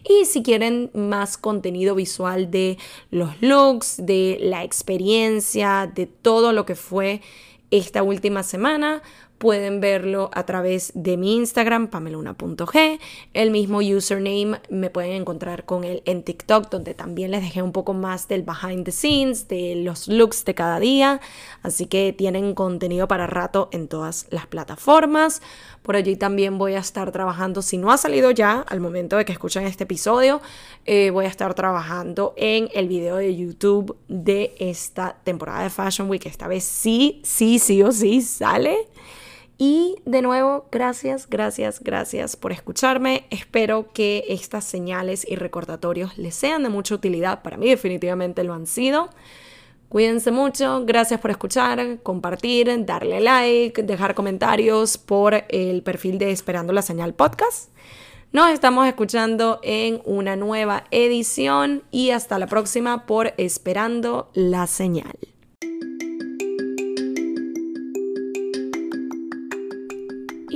Y 0.08 0.26
si 0.26 0.44
quieren 0.44 0.90
más 0.94 1.38
contenido 1.38 1.96
visual 1.96 2.52
de 2.52 2.78
los 3.12 3.42
looks, 3.42 3.98
de 3.98 4.40
la 4.42 4.64
experiencia, 4.64 5.92
de 5.94 6.06
todo 6.08 6.54
lo 6.54 6.66
que 6.66 6.76
fue 6.76 7.22
esta 7.70 8.04
última 8.04 8.44
semana, 8.44 9.02
pueden 9.42 9.82
verlo 9.82 10.30
a 10.34 10.46
través 10.46 10.92
de 10.94 11.18
mi 11.18 11.36
Instagram, 11.36 11.88
pameluna.g. 11.88 13.00
El 13.34 13.50
mismo 13.50 13.80
username 13.80 14.62
me 14.70 14.92
pueden 14.92 15.14
encontrar 15.14 15.66
con 15.66 15.84
él 15.84 16.04
en 16.06 16.22
TikTok, 16.22 16.70
donde 16.70 16.94
también 16.94 17.32
les 17.32 17.42
dejé 17.42 17.64
un 17.64 17.72
poco 17.72 17.94
más 17.94 18.28
del 18.28 18.44
behind 18.44 18.86
the 18.86 18.92
scenes, 18.92 19.48
de 19.48 19.78
los 19.78 20.08
looks 20.08 20.46
de 20.46 20.54
cada 20.54 20.80
día. 20.80 21.22
Así 21.64 21.88
que 21.88 22.14
tienen 22.14 22.54
contenido 22.54 23.08
para 23.08 23.26
rato 23.26 23.70
en 23.72 23.88
todas 23.88 24.28
las 24.30 24.46
plataformas. 24.46 25.42
Por 25.82 25.96
allí 25.96 26.16
también 26.16 26.60
voy 26.60 26.76
a 26.76 26.80
estar 26.80 27.12
trabajando, 27.12 27.64
si 27.64 27.80
no 27.80 27.92
ha 27.92 27.98
salido 27.98 28.30
ya 28.30 28.64
al 28.70 28.80
momento 28.80 29.18
de 29.18 29.26
que 29.26 29.32
escuchen 29.32 29.66
este 29.66 29.86
episodio, 29.86 30.40
eh, 30.86 31.10
voy 31.10 31.26
a 31.26 31.30
estar 31.30 31.56
trabajando 31.56 32.36
en 32.38 32.70
el 32.76 32.88
video 32.88 33.16
de 33.16 33.36
YouTube 33.36 33.98
de 34.08 34.54
esta 34.60 35.18
temporada 35.24 35.64
de 35.64 35.72
Fashion 35.72 36.08
Week. 36.12 36.28
Esta 36.28 36.48
vez 36.48 36.64
sí, 36.64 37.22
sí, 37.24 37.58
sí 37.58 37.82
o 37.82 37.92
sí 37.92 38.22
sale. 38.22 38.78
Y 39.64 39.98
de 40.06 40.24
nuevo, 40.24 40.66
gracias, 40.72 41.30
gracias, 41.30 41.84
gracias 41.84 42.36
por 42.36 42.52
escucharme. 42.52 43.28
Espero 43.30 43.90
que 43.94 44.26
estas 44.28 44.64
señales 44.64 45.24
y 45.30 45.36
recordatorios 45.36 46.18
les 46.18 46.34
sean 46.34 46.64
de 46.64 46.70
mucha 46.70 46.96
utilidad. 46.96 47.44
Para 47.44 47.58
mí 47.58 47.70
definitivamente 47.70 48.44
lo 48.44 48.56
han 48.56 48.66
sido. 48.66 49.10
Cuídense 49.88 50.32
mucho, 50.32 50.84
gracias 50.88 51.20
por 51.20 51.30
escuchar, 51.30 52.00
compartir, 52.02 52.86
darle 52.88 53.20
like, 53.20 53.84
dejar 53.84 54.16
comentarios 54.16 54.98
por 54.98 55.44
el 55.50 55.84
perfil 55.84 56.18
de 56.18 56.32
Esperando 56.32 56.74
la 56.74 56.82
Señal 56.82 57.14
Podcast. 57.14 57.70
Nos 58.32 58.50
estamos 58.50 58.88
escuchando 58.88 59.60
en 59.62 60.02
una 60.06 60.36
nueva 60.36 60.86
edición 60.90 61.84
y 61.92 62.10
hasta 62.10 62.40
la 62.40 62.48
próxima 62.48 63.06
por 63.06 63.36
Esperando 63.38 64.32
la 64.34 64.66
Señal. 64.66 65.20